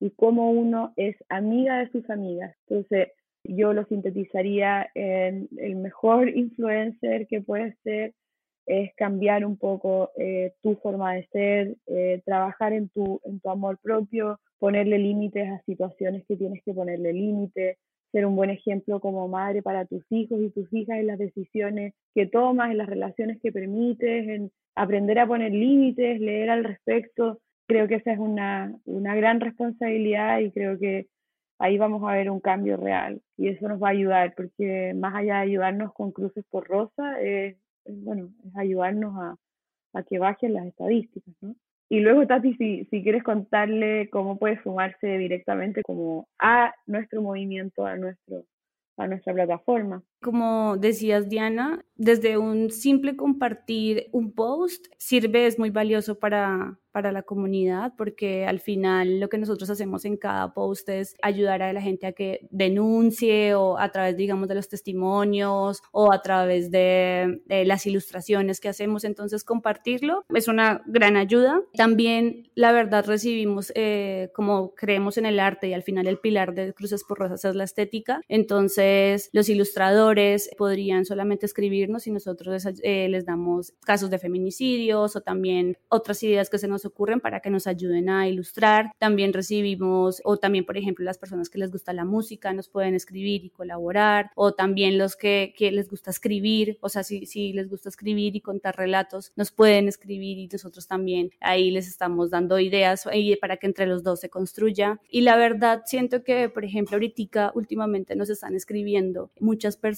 y 0.00 0.10
cómo 0.10 0.50
uno 0.50 0.92
es 0.96 1.16
amiga 1.28 1.78
de 1.78 1.90
sus 1.90 2.08
amigas. 2.10 2.54
Entonces, 2.68 3.08
yo 3.44 3.72
lo 3.72 3.84
sintetizaría 3.86 4.90
en 4.94 5.48
el 5.56 5.76
mejor 5.76 6.28
influencer 6.36 7.26
que 7.28 7.40
puede 7.40 7.76
ser 7.82 8.14
es 8.66 8.94
cambiar 8.96 9.46
un 9.46 9.56
poco 9.56 10.10
eh, 10.18 10.52
tu 10.62 10.76
forma 10.76 11.14
de 11.14 11.26
ser, 11.28 11.76
eh, 11.86 12.20
trabajar 12.26 12.74
en 12.74 12.90
tu, 12.90 13.18
en 13.24 13.40
tu 13.40 13.48
amor 13.48 13.78
propio, 13.82 14.38
ponerle 14.58 14.98
límites 14.98 15.48
a 15.48 15.62
situaciones 15.62 16.24
que 16.26 16.36
tienes 16.36 16.62
que 16.62 16.74
ponerle 16.74 17.14
límites, 17.14 17.78
ser 18.12 18.26
un 18.26 18.36
buen 18.36 18.50
ejemplo 18.50 19.00
como 19.00 19.28
madre 19.28 19.62
para 19.62 19.84
tus 19.84 20.02
hijos 20.10 20.40
y 20.40 20.50
tus 20.50 20.72
hijas 20.72 20.98
en 20.98 21.06
las 21.06 21.18
decisiones 21.18 21.94
que 22.14 22.26
tomas, 22.26 22.70
en 22.70 22.78
las 22.78 22.88
relaciones 22.88 23.38
que 23.42 23.52
permites, 23.52 24.28
en 24.28 24.50
aprender 24.74 25.18
a 25.18 25.26
poner 25.26 25.52
límites, 25.52 26.20
leer 26.20 26.50
al 26.50 26.64
respecto. 26.64 27.40
Creo 27.66 27.86
que 27.86 27.96
esa 27.96 28.12
es 28.12 28.18
una, 28.18 28.74
una 28.84 29.14
gran 29.14 29.40
responsabilidad 29.40 30.40
y 30.40 30.50
creo 30.50 30.78
que 30.78 31.06
ahí 31.58 31.76
vamos 31.76 32.02
a 32.04 32.14
ver 32.14 32.30
un 32.30 32.40
cambio 32.40 32.76
real 32.76 33.20
y 33.36 33.48
eso 33.48 33.68
nos 33.68 33.82
va 33.82 33.88
a 33.88 33.92
ayudar 33.92 34.34
porque 34.36 34.94
más 34.94 35.14
allá 35.14 35.36
de 35.36 35.42
ayudarnos 35.42 35.92
con 35.92 36.12
cruces 36.12 36.44
por 36.48 36.66
rosa, 36.66 37.20
es, 37.20 37.56
bueno, 37.84 38.30
es 38.46 38.56
ayudarnos 38.56 39.14
a, 39.16 39.36
a 39.92 40.02
que 40.02 40.18
bajen 40.18 40.54
las 40.54 40.66
estadísticas, 40.66 41.34
¿no? 41.40 41.54
Y 41.90 42.00
luego, 42.00 42.26
Tati, 42.26 42.54
si, 42.54 42.84
si 42.90 43.02
quieres 43.02 43.22
contarle 43.22 44.10
cómo 44.10 44.38
puede 44.38 44.62
sumarse 44.62 45.18
directamente 45.18 45.82
como 45.82 46.28
a 46.38 46.74
nuestro 46.86 47.22
movimiento, 47.22 47.86
a 47.86 47.96
nuestro 47.96 48.44
a 48.98 49.06
nuestra 49.06 49.32
plataforma. 49.32 50.02
Como 50.20 50.76
decías, 50.76 51.28
Diana, 51.28 51.84
desde 51.94 52.38
un 52.38 52.70
simple 52.70 53.16
compartir 53.16 54.08
un 54.12 54.32
post 54.32 54.86
sirve, 54.98 55.46
es 55.46 55.58
muy 55.58 55.70
valioso 55.70 56.18
para, 56.18 56.78
para 56.92 57.12
la 57.12 57.22
comunidad 57.22 57.92
porque 57.96 58.44
al 58.46 58.58
final 58.58 59.20
lo 59.20 59.28
que 59.28 59.38
nosotros 59.38 59.70
hacemos 59.70 60.04
en 60.04 60.16
cada 60.16 60.54
post 60.54 60.88
es 60.88 61.14
ayudar 61.22 61.62
a 61.62 61.72
la 61.72 61.80
gente 61.80 62.06
a 62.06 62.12
que 62.12 62.48
denuncie 62.50 63.54
o 63.54 63.78
a 63.78 63.90
través, 63.90 64.16
digamos, 64.16 64.48
de 64.48 64.56
los 64.56 64.68
testimonios 64.68 65.80
o 65.92 66.12
a 66.12 66.22
través 66.22 66.72
de, 66.72 67.42
las 67.48 67.86
ilustraciones 67.86 68.58
que 68.58 68.68
hacemos. 68.68 69.04
Entonces, 69.04 69.44
compartirlo 69.44 70.24
es 70.34 70.48
una 70.48 70.82
gran 70.86 71.16
ayuda. 71.16 71.60
También, 71.74 72.50
la 72.54 72.72
verdad, 72.72 73.04
recibimos, 73.06 73.72
eh, 73.76 74.30
como 74.34 74.74
creemos 74.74 75.18
en 75.18 75.26
el 75.26 75.38
arte 75.38 75.68
y 75.68 75.74
al 75.74 75.82
final 75.82 76.06
el 76.06 76.18
pilar 76.18 76.54
de 76.54 76.72
Cruces 76.74 77.04
por 77.04 77.18
Rosas 77.18 77.44
es 77.44 77.54
la 77.54 77.64
estética. 77.64 78.22
Entonces, 78.28 79.30
los 79.32 79.48
ilustradores 79.48 80.07
podrían 80.56 81.04
solamente 81.04 81.46
escribirnos 81.46 82.06
y 82.06 82.10
nosotros 82.10 82.64
les, 82.64 82.80
eh, 82.82 83.08
les 83.08 83.24
damos 83.26 83.72
casos 83.84 84.10
de 84.10 84.18
feminicidios 84.18 85.16
o 85.16 85.20
también 85.20 85.76
otras 85.88 86.22
ideas 86.22 86.50
que 86.50 86.58
se 86.58 86.68
nos 86.68 86.84
ocurren 86.84 87.20
para 87.20 87.40
que 87.40 87.50
nos 87.50 87.66
ayuden 87.66 88.08
a 88.08 88.28
ilustrar. 88.28 88.92
También 88.98 89.32
recibimos, 89.32 90.20
o 90.24 90.36
también, 90.36 90.64
por 90.64 90.76
ejemplo, 90.76 91.04
las 91.04 91.18
personas 91.18 91.50
que 91.50 91.58
les 91.58 91.70
gusta 91.70 91.92
la 91.92 92.04
música 92.04 92.52
nos 92.52 92.68
pueden 92.68 92.94
escribir 92.94 93.44
y 93.44 93.50
colaborar, 93.50 94.30
o 94.34 94.52
también 94.52 94.98
los 94.98 95.16
que, 95.16 95.52
que 95.56 95.70
les 95.72 95.88
gusta 95.88 96.10
escribir, 96.10 96.78
o 96.80 96.88
sea, 96.88 97.02
si, 97.02 97.26
si 97.26 97.52
les 97.52 97.68
gusta 97.68 97.88
escribir 97.88 98.36
y 98.36 98.40
contar 98.40 98.76
relatos, 98.76 99.32
nos 99.36 99.52
pueden 99.52 99.88
escribir 99.88 100.38
y 100.38 100.48
nosotros 100.48 100.86
también 100.86 101.30
ahí 101.40 101.70
les 101.70 101.88
estamos 101.88 102.30
dando 102.30 102.58
ideas 102.58 103.06
para 103.40 103.56
que 103.56 103.66
entre 103.66 103.86
los 103.86 104.02
dos 104.02 104.20
se 104.20 104.30
construya. 104.30 105.00
Y 105.10 105.22
la 105.22 105.36
verdad, 105.36 105.82
siento 105.86 106.22
que, 106.24 106.48
por 106.48 106.64
ejemplo, 106.64 106.96
ahorita 106.96 107.52
últimamente 107.54 108.16
nos 108.16 108.30
están 108.30 108.54
escribiendo 108.54 109.30
muchas 109.40 109.76
personas 109.76 109.97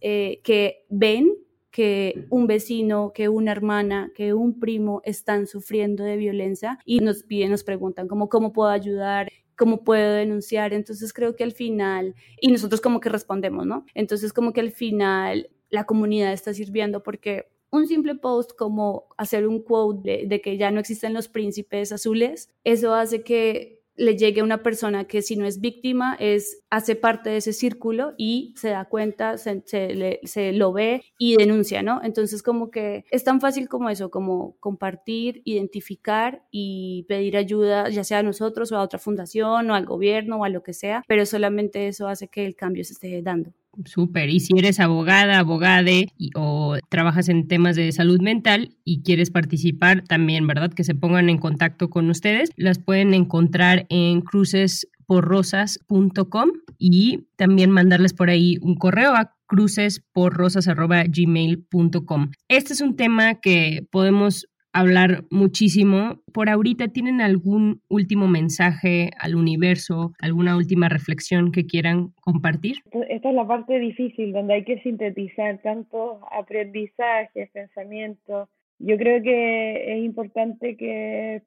eh, 0.00 0.40
que 0.42 0.86
ven 0.88 1.34
que 1.70 2.26
un 2.30 2.46
vecino, 2.46 3.12
que 3.14 3.28
una 3.28 3.52
hermana, 3.52 4.10
que 4.14 4.34
un 4.34 4.58
primo 4.58 5.02
están 5.04 5.46
sufriendo 5.46 6.02
de 6.04 6.16
violencia 6.16 6.78
y 6.84 7.00
nos 7.00 7.22
piden, 7.22 7.50
nos 7.50 7.64
preguntan 7.64 8.08
como 8.08 8.28
cómo 8.28 8.52
puedo 8.52 8.70
ayudar, 8.70 9.28
cómo 9.56 9.84
puedo 9.84 10.14
denunciar. 10.14 10.72
Entonces 10.72 11.12
creo 11.12 11.36
que 11.36 11.44
al 11.44 11.52
final, 11.52 12.14
y 12.40 12.50
nosotros 12.50 12.80
como 12.80 13.00
que 13.00 13.08
respondemos, 13.08 13.66
¿no? 13.66 13.86
Entonces 13.94 14.32
como 14.32 14.52
que 14.52 14.60
al 14.60 14.72
final 14.72 15.50
la 15.68 15.84
comunidad 15.84 16.32
está 16.32 16.52
sirviendo 16.52 17.02
porque 17.02 17.46
un 17.70 17.86
simple 17.86 18.16
post 18.16 18.52
como 18.58 19.06
hacer 19.16 19.46
un 19.46 19.62
quote 19.62 20.10
de, 20.10 20.26
de 20.26 20.40
que 20.40 20.56
ya 20.56 20.72
no 20.72 20.80
existen 20.80 21.14
los 21.14 21.28
príncipes 21.28 21.92
azules, 21.92 22.50
eso 22.64 22.94
hace 22.94 23.22
que 23.22 23.79
le 23.96 24.16
llegue 24.16 24.40
a 24.40 24.44
una 24.44 24.62
persona 24.62 25.04
que 25.04 25.22
si 25.22 25.36
no 25.36 25.46
es 25.46 25.60
víctima, 25.60 26.16
es, 26.18 26.62
hace 26.70 26.96
parte 26.96 27.30
de 27.30 27.38
ese 27.38 27.52
círculo 27.52 28.14
y 28.16 28.54
se 28.56 28.70
da 28.70 28.86
cuenta, 28.86 29.36
se, 29.38 29.62
se, 29.64 30.52
lo 30.52 30.72
ve 30.72 31.02
y 31.18 31.36
denuncia, 31.36 31.82
¿no? 31.82 32.00
Entonces 32.02 32.42
como 32.42 32.70
que 32.70 33.04
es 33.10 33.24
tan 33.24 33.40
fácil 33.40 33.68
como 33.68 33.90
eso, 33.90 34.10
como 34.10 34.56
compartir, 34.60 35.42
identificar 35.44 36.42
y 36.50 37.04
pedir 37.08 37.36
ayuda, 37.36 37.88
ya 37.90 38.04
sea 38.04 38.18
a 38.18 38.22
nosotros 38.22 38.72
o 38.72 38.76
a 38.76 38.82
otra 38.82 38.98
fundación 38.98 39.70
o 39.70 39.74
al 39.74 39.86
gobierno 39.86 40.38
o 40.38 40.44
a 40.44 40.48
lo 40.48 40.62
que 40.62 40.72
sea, 40.72 41.04
pero 41.06 41.26
solamente 41.26 41.88
eso 41.88 42.08
hace 42.08 42.28
que 42.28 42.46
el 42.46 42.56
cambio 42.56 42.84
se 42.84 42.94
esté 42.94 43.20
dando. 43.22 43.52
Súper. 43.84 44.30
Y 44.30 44.40
si 44.40 44.58
eres 44.58 44.80
abogada, 44.80 45.38
abogade 45.38 46.08
o 46.34 46.76
trabajas 46.88 47.28
en 47.28 47.46
temas 47.46 47.76
de 47.76 47.92
salud 47.92 48.20
mental 48.20 48.74
y 48.84 49.02
quieres 49.02 49.30
participar 49.30 50.02
también, 50.02 50.44
¿verdad? 50.46 50.72
Que 50.72 50.84
se 50.84 50.94
pongan 50.94 51.28
en 51.30 51.38
contacto 51.38 51.88
con 51.88 52.10
ustedes. 52.10 52.50
Las 52.56 52.78
pueden 52.78 53.14
encontrar 53.14 53.86
en 53.88 54.20
crucesporrosas.com 54.22 56.50
y 56.78 57.28
también 57.36 57.70
mandarles 57.70 58.12
por 58.12 58.28
ahí 58.28 58.58
un 58.60 58.74
correo 58.74 59.14
a 59.14 59.36
crucesporrosas.gmail.com. 59.46 62.30
Este 62.48 62.72
es 62.72 62.80
un 62.80 62.96
tema 62.96 63.36
que 63.36 63.86
podemos 63.90 64.48
hablar 64.72 65.24
muchísimo. 65.30 66.22
Por 66.32 66.48
ahorita, 66.48 66.88
¿tienen 66.88 67.20
algún 67.20 67.82
último 67.88 68.28
mensaje 68.28 69.10
al 69.18 69.34
universo, 69.34 70.12
alguna 70.20 70.56
última 70.56 70.88
reflexión 70.88 71.52
que 71.52 71.66
quieran 71.66 72.12
compartir? 72.20 72.78
Pues, 72.90 73.06
esta 73.10 73.30
es 73.30 73.34
la 73.34 73.46
parte 73.46 73.78
difícil, 73.78 74.32
donde 74.32 74.54
hay 74.54 74.64
que 74.64 74.80
sintetizar 74.82 75.58
tantos 75.62 76.18
aprendizajes, 76.30 77.50
pensamientos. 77.50 78.48
Yo 78.78 78.96
creo 78.96 79.22
que 79.22 79.96
es 79.96 80.04
importante 80.04 80.76
que 80.76 81.42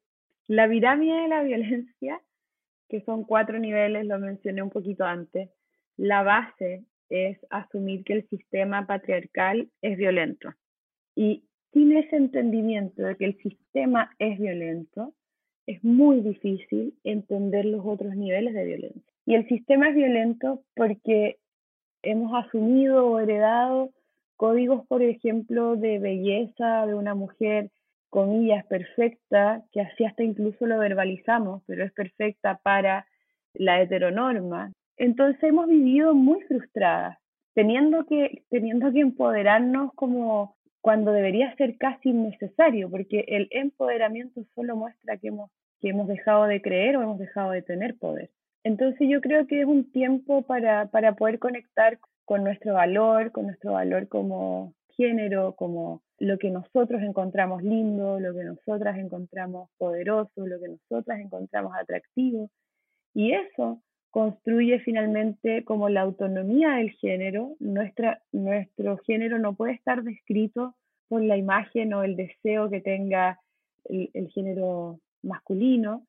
la 0.46 0.68
pirámide 0.68 1.22
de 1.22 1.28
la 1.28 1.42
violencia, 1.44 2.20
que 2.88 3.00
son 3.02 3.24
cuatro 3.24 3.58
niveles, 3.58 4.06
lo 4.06 4.18
mencioné 4.18 4.62
un 4.62 4.70
poquito 4.70 5.04
antes, 5.04 5.50
la 5.96 6.22
base 6.22 6.84
es 7.08 7.38
asumir 7.50 8.04
que 8.04 8.14
el 8.14 8.28
sistema 8.28 8.86
patriarcal 8.86 9.68
es 9.82 9.96
violento. 9.96 10.50
Y 11.14 11.44
sin 11.74 11.94
ese 11.96 12.16
entendimiento 12.16 13.02
de 13.02 13.16
que 13.16 13.26
el 13.26 13.36
sistema 13.42 14.10
es 14.18 14.38
violento, 14.38 15.12
es 15.66 15.82
muy 15.82 16.20
difícil 16.20 16.94
entender 17.04 17.64
los 17.64 17.84
otros 17.84 18.14
niveles 18.16 18.54
de 18.54 18.64
violencia. 18.64 19.12
Y 19.26 19.34
el 19.34 19.48
sistema 19.48 19.88
es 19.88 19.96
violento 19.96 20.62
porque 20.76 21.38
hemos 22.02 22.32
asumido 22.34 23.06
o 23.06 23.18
heredado 23.18 23.90
códigos, 24.36 24.86
por 24.86 25.02
ejemplo, 25.02 25.76
de 25.76 25.98
belleza 25.98 26.86
de 26.86 26.94
una 26.94 27.14
mujer, 27.14 27.70
comillas, 28.10 28.64
perfecta, 28.66 29.64
que 29.72 29.80
así 29.80 30.04
hasta 30.04 30.22
incluso 30.22 30.66
lo 30.66 30.78
verbalizamos, 30.78 31.62
pero 31.66 31.84
es 31.84 31.92
perfecta 31.92 32.60
para 32.62 33.06
la 33.54 33.80
heteronorma. 33.80 34.72
Entonces 34.96 35.42
hemos 35.42 35.66
vivido 35.66 36.14
muy 36.14 36.40
frustradas, 36.42 37.18
teniendo 37.54 38.04
que, 38.06 38.42
teniendo 38.50 38.92
que 38.92 39.00
empoderarnos 39.00 39.92
como 39.94 40.56
cuando 40.84 41.12
debería 41.12 41.56
ser 41.56 41.78
casi 41.78 42.10
innecesario, 42.10 42.90
porque 42.90 43.24
el 43.28 43.48
empoderamiento 43.52 44.44
solo 44.54 44.76
muestra 44.76 45.16
que 45.16 45.28
hemos, 45.28 45.50
que 45.80 45.88
hemos 45.88 46.06
dejado 46.06 46.44
de 46.44 46.60
creer 46.60 46.98
o 46.98 47.02
hemos 47.02 47.18
dejado 47.18 47.52
de 47.52 47.62
tener 47.62 47.96
poder. 47.96 48.28
Entonces 48.64 49.08
yo 49.10 49.22
creo 49.22 49.46
que 49.46 49.62
es 49.62 49.66
un 49.66 49.90
tiempo 49.90 50.42
para, 50.42 50.90
para 50.90 51.14
poder 51.14 51.38
conectar 51.38 51.98
con 52.26 52.44
nuestro 52.44 52.74
valor, 52.74 53.32
con 53.32 53.46
nuestro 53.46 53.72
valor 53.72 54.08
como 54.08 54.74
género, 54.90 55.54
como 55.54 56.02
lo 56.18 56.36
que 56.36 56.50
nosotros 56.50 57.00
encontramos 57.00 57.62
lindo, 57.62 58.20
lo 58.20 58.34
que 58.34 58.44
nosotras 58.44 58.98
encontramos 58.98 59.70
poderoso, 59.78 60.46
lo 60.46 60.60
que 60.60 60.68
nosotras 60.68 61.18
encontramos 61.18 61.72
atractivo. 61.74 62.50
Y 63.14 63.32
eso 63.32 63.80
construye 64.14 64.78
finalmente 64.78 65.64
como 65.64 65.88
la 65.88 66.02
autonomía 66.02 66.74
del 66.74 66.92
género. 66.92 67.56
Nuestra, 67.58 68.22
nuestro 68.30 68.96
género 68.98 69.40
no 69.40 69.56
puede 69.56 69.72
estar 69.72 70.04
descrito 70.04 70.76
por 71.08 71.20
la 71.20 71.36
imagen 71.36 71.92
o 71.94 72.04
el 72.04 72.14
deseo 72.14 72.70
que 72.70 72.80
tenga 72.80 73.40
el, 73.86 74.28
género 74.28 75.00
masculino. 75.24 76.06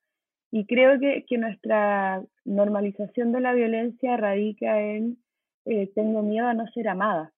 Y 0.51 0.67
creo 0.67 0.99
que, 0.99 1.25
que, 1.27 1.39
nuestra 1.39 2.23
normalización 2.45 3.31
de 3.31 3.39
la 3.39 3.53
violencia 3.53 4.17
radica 4.17 4.79
en 4.79 5.17
eh, 5.65 5.91
tengo 5.95 6.21
miedo 6.21 6.45
a 6.45 6.53
no 6.53 6.67
ser 6.67 6.87
amada. 6.89 7.33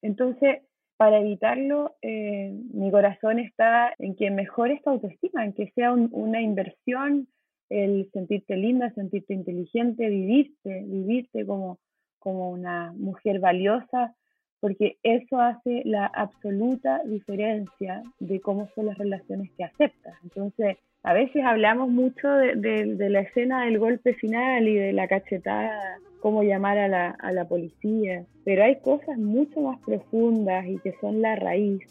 Entonces, 0.00 0.62
para 0.96 1.18
evitarlo, 1.18 1.94
eh, 2.00 2.58
mi 2.72 2.90
corazón 2.90 3.38
está 3.38 3.92
en 3.98 4.16
que 4.16 4.30
mejore 4.30 4.76
esta 4.76 4.92
autoestima, 4.92 5.44
en 5.44 5.52
que 5.52 5.70
sea 5.72 5.92
una 5.92 6.40
inversión 6.40 7.28
el 7.70 8.08
sentirte 8.12 8.56
linda, 8.56 8.90
sentirte 8.90 9.34
inteligente, 9.34 10.08
vivirte, 10.08 10.84
vivirte 10.86 11.46
como, 11.46 11.78
como 12.18 12.50
una 12.50 12.92
mujer 12.96 13.40
valiosa, 13.40 14.14
porque 14.60 14.96
eso 15.02 15.40
hace 15.40 15.82
la 15.84 16.06
absoluta 16.06 17.02
diferencia 17.04 18.02
de 18.18 18.40
cómo 18.40 18.68
son 18.74 18.86
las 18.86 18.98
relaciones 18.98 19.50
que 19.56 19.64
aceptas. 19.64 20.14
Entonces, 20.22 20.78
a 21.02 21.12
veces 21.12 21.44
hablamos 21.44 21.88
mucho 21.88 22.28
de, 22.28 22.56
de, 22.56 23.10
la 23.10 23.20
escena 23.20 23.64
del 23.64 23.78
golpe 23.78 24.14
final 24.14 24.66
y 24.66 24.74
de 24.74 24.92
la 24.92 25.06
cachetada, 25.06 25.98
cómo 26.20 26.42
llamar 26.42 26.78
a 26.78 26.88
la, 26.88 27.10
a 27.10 27.30
la 27.32 27.46
policía, 27.46 28.24
pero 28.44 28.64
hay 28.64 28.80
cosas 28.80 29.16
mucho 29.18 29.60
más 29.60 29.78
profundas 29.86 30.66
y 30.66 30.78
que 30.78 30.94
son 31.00 31.22
la 31.22 31.36
raíz 31.36 31.82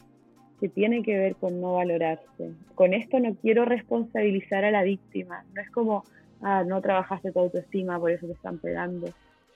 que 0.60 0.70
tiene 0.70 1.04
que 1.04 1.18
ver 1.18 1.36
con 1.36 1.60
no 1.60 1.74
valorarse. 1.74 2.52
Con 2.76 2.94
esto 2.94 3.20
no 3.20 3.36
quiero 3.36 3.66
responsabilizar 3.66 4.64
a 4.64 4.72
la 4.72 4.84
víctima, 4.84 5.44
no 5.54 5.62
es 5.62 5.70
como, 5.72 6.06
ah, 6.42 6.64
no 6.66 6.82
trabajaste 6.82 7.32
tu 7.32 7.40
autoestima, 7.40 8.00
por 8.00 8.12
eso 8.12 8.28
te 8.28 8.34
están 8.34 8.58
pegando. 8.60 9.08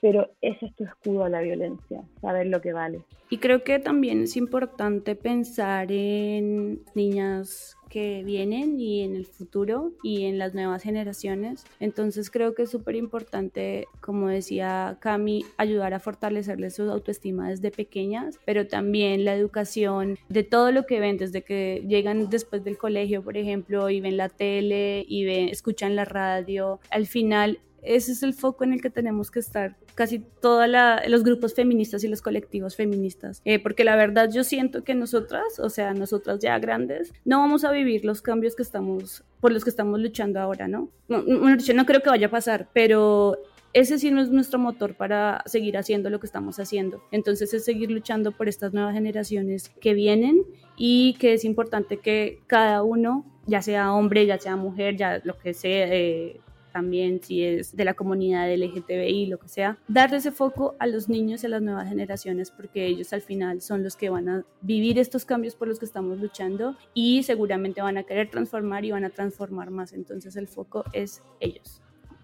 Pero 0.01 0.31
ese 0.41 0.67
es 0.67 0.75
tu 0.75 0.83
escudo 0.83 1.23
a 1.23 1.29
la 1.29 1.41
violencia, 1.41 2.03
saber 2.21 2.47
lo 2.47 2.61
que 2.61 2.73
vale. 2.73 3.03
Y 3.29 3.37
creo 3.37 3.63
que 3.63 3.79
también 3.79 4.23
es 4.23 4.37
importante 4.37 5.15
pensar 5.15 5.91
en 5.91 6.81
niñas 6.95 7.77
que 7.89 8.23
vienen 8.23 8.79
y 8.79 9.01
en 9.01 9.15
el 9.15 9.25
futuro 9.25 9.91
y 10.03 10.25
en 10.25 10.37
las 10.37 10.53
nuevas 10.53 10.83
generaciones. 10.83 11.65
Entonces 11.79 12.29
creo 12.29 12.53
que 12.53 12.63
es 12.63 12.69
súper 12.69 12.95
importante, 12.95 13.87
como 13.99 14.27
decía 14.27 14.97
Cami, 15.01 15.43
ayudar 15.57 15.93
a 15.93 15.99
fortalecerles 15.99 16.75
su 16.75 16.83
autoestima 16.83 17.49
desde 17.49 17.71
pequeñas, 17.71 18.39
pero 18.45 18.67
también 18.67 19.25
la 19.25 19.33
educación 19.33 20.17
de 20.29 20.43
todo 20.43 20.71
lo 20.71 20.85
que 20.85 20.99
ven 20.99 21.17
desde 21.17 21.43
que 21.43 21.83
llegan 21.87 22.29
después 22.29 22.63
del 22.63 22.77
colegio, 22.77 23.23
por 23.23 23.37
ejemplo, 23.37 23.89
y 23.89 23.99
ven 24.01 24.17
la 24.17 24.29
tele 24.29 25.03
y 25.07 25.25
ven, 25.25 25.49
escuchan 25.49 25.95
la 25.95 26.05
radio. 26.05 26.79
Al 26.91 27.07
final 27.07 27.59
ese 27.83 28.11
es 28.11 28.23
el 28.23 28.33
foco 28.33 28.63
en 28.63 28.73
el 28.73 28.81
que 28.81 28.89
tenemos 28.89 29.31
que 29.31 29.39
estar 29.39 29.75
casi 29.95 30.19
todos 30.19 30.67
los 31.07 31.23
grupos 31.23 31.53
feministas 31.53 32.03
y 32.03 32.07
los 32.07 32.21
colectivos 32.21 32.75
feministas, 32.75 33.41
eh, 33.45 33.59
porque 33.59 33.83
la 33.83 33.95
verdad 33.95 34.29
yo 34.31 34.43
siento 34.43 34.83
que 34.83 34.95
nosotras, 34.95 35.59
o 35.59 35.69
sea, 35.69 35.93
nosotras 35.93 36.39
ya 36.39 36.57
grandes, 36.59 37.13
no 37.25 37.39
vamos 37.39 37.63
a 37.63 37.71
vivir 37.71 38.05
los 38.05 38.21
cambios 38.21 38.55
que 38.55 38.63
estamos, 38.63 39.23
por 39.39 39.51
los 39.51 39.63
que 39.63 39.69
estamos 39.69 39.99
luchando 39.99 40.39
ahora, 40.39 40.67
¿no? 40.67 40.89
No, 41.07 41.23
no 41.23 41.85
creo 41.85 42.01
que 42.01 42.09
vaya 42.09 42.27
a 42.27 42.31
pasar, 42.31 42.69
pero 42.73 43.37
ese 43.73 43.99
sí 43.99 44.09
no 44.11 44.21
es 44.21 44.29
nuestro 44.29 44.57
motor 44.57 44.95
para 44.95 45.43
seguir 45.45 45.77
haciendo 45.77 46.09
lo 46.09 46.19
que 46.19 46.25
estamos 46.25 46.59
haciendo. 46.59 47.03
Entonces 47.11 47.53
es 47.53 47.65
seguir 47.65 47.91
luchando 47.91 48.31
por 48.31 48.49
estas 48.49 48.73
nuevas 48.73 48.93
generaciones 48.93 49.69
que 49.81 49.93
vienen 49.93 50.43
y 50.75 51.15
que 51.19 51.33
es 51.33 51.45
importante 51.45 51.97
que 51.97 52.39
cada 52.47 52.81
uno, 52.83 53.25
ya 53.45 53.61
sea 53.61 53.93
hombre, 53.93 54.25
ya 54.25 54.39
sea 54.39 54.55
mujer, 54.55 54.97
ya 54.97 55.21
lo 55.23 55.37
que 55.37 55.53
sea, 55.53 55.87
eh, 55.93 56.39
también 56.71 57.21
si 57.21 57.43
es 57.43 57.75
de 57.75 57.85
la 57.85 57.93
comunidad 57.93 58.53
LGTBI, 58.53 59.27
lo 59.27 59.39
que 59.39 59.47
sea, 59.47 59.77
darle 59.87 60.17
ese 60.17 60.31
foco 60.31 60.75
a 60.79 60.87
los 60.87 61.09
niños 61.09 61.43
y 61.43 61.47
a 61.47 61.49
las 61.49 61.61
nuevas 61.61 61.87
generaciones 61.87 62.51
porque 62.51 62.85
ellos 62.85 63.13
al 63.13 63.21
final 63.21 63.61
son 63.61 63.83
los 63.83 63.95
que 63.95 64.09
van 64.09 64.29
a 64.29 64.45
vivir 64.61 64.99
estos 64.99 65.25
cambios 65.25 65.55
por 65.55 65.67
los 65.67 65.79
que 65.79 65.85
estamos 65.85 66.19
luchando 66.19 66.75
y 66.93 67.23
seguramente 67.23 67.81
van 67.81 67.97
a 67.97 68.03
querer 68.03 68.29
transformar 68.29 68.85
y 68.85 68.91
van 68.91 69.05
a 69.05 69.09
transformar 69.09 69.71
más. 69.71 69.93
Entonces 69.93 70.35
el 70.35 70.47
foco 70.47 70.83
es 70.93 71.21
ellos. 71.39 71.81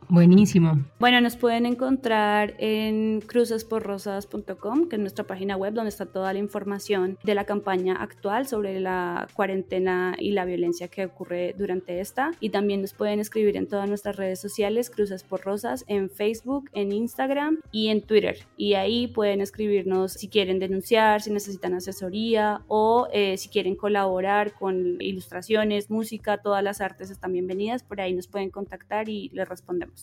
Buenísimo. 0.09 0.83
Bueno, 0.99 1.19
nos 1.21 1.35
pueden 1.35 1.65
encontrar 1.65 2.55
en 2.59 3.21
crucesporrosas.com, 3.21 4.87
que 4.87 4.95
es 4.95 4.99
nuestra 4.99 5.25
página 5.25 5.57
web 5.57 5.73
donde 5.73 5.89
está 5.89 6.05
toda 6.05 6.31
la 6.33 6.39
información 6.39 7.17
de 7.23 7.35
la 7.35 7.45
campaña 7.45 7.95
actual 7.95 8.47
sobre 8.47 8.79
la 8.79 9.27
cuarentena 9.33 10.15
y 10.19 10.31
la 10.31 10.45
violencia 10.45 10.87
que 10.87 11.05
ocurre 11.05 11.55
durante 11.57 11.99
esta. 11.99 12.31
Y 12.39 12.49
también 12.49 12.81
nos 12.81 12.93
pueden 12.93 13.19
escribir 13.19 13.57
en 13.57 13.67
todas 13.67 13.89
nuestras 13.89 14.15
redes 14.15 14.39
sociales, 14.39 14.89
Cruces 14.89 15.23
por 15.23 15.41
Rosas, 15.41 15.85
en 15.87 16.09
Facebook, 16.09 16.69
en 16.73 16.91
Instagram 16.91 17.59
y 17.71 17.87
en 17.87 18.01
Twitter. 18.01 18.37
Y 18.57 18.75
ahí 18.75 19.07
pueden 19.07 19.41
escribirnos 19.41 20.13
si 20.13 20.27
quieren 20.27 20.59
denunciar, 20.59 21.21
si 21.21 21.31
necesitan 21.31 21.73
asesoría 21.73 22.61
o 22.67 23.07
eh, 23.11 23.37
si 23.37 23.49
quieren 23.49 23.75
colaborar 23.75 24.53
con 24.53 25.01
ilustraciones, 25.01 25.89
música, 25.89 26.37
todas 26.37 26.63
las 26.63 26.81
artes 26.81 27.09
están 27.09 27.33
bienvenidas. 27.33 27.83
Por 27.83 28.01
ahí 28.01 28.13
nos 28.13 28.27
pueden 28.27 28.49
contactar 28.49 29.09
y 29.09 29.29
les 29.29 29.47
respondemos. 29.47 29.94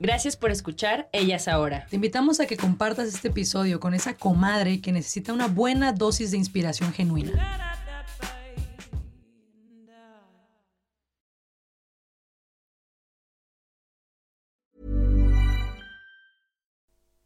Gracias 0.00 0.34
por 0.34 0.50
escuchar 0.50 1.10
Ellas 1.12 1.46
Ahora. 1.46 1.86
Te 1.90 1.96
invitamos 1.96 2.40
a 2.40 2.46
que 2.46 2.56
compartas 2.56 3.08
este 3.08 3.28
episodio 3.28 3.80
con 3.80 3.92
esa 3.92 4.14
comadre 4.14 4.80
que 4.80 4.92
necesita 4.92 5.34
una 5.34 5.46
buena 5.46 5.92
dosis 5.92 6.30
de 6.30 6.38
inspiración 6.38 6.92
genuina. 6.94 7.68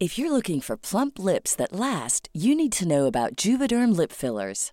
If 0.00 0.18
you're 0.18 0.32
looking 0.32 0.60
for 0.60 0.76
plump 0.76 1.18
lips 1.18 1.54
that 1.54 1.72
last, 1.72 2.28
you 2.34 2.54
need 2.54 2.72
to 2.72 2.86
know 2.86 3.06
about 3.06 3.36
Juvederm 3.36 3.96
lip 3.96 4.12
fillers. 4.12 4.72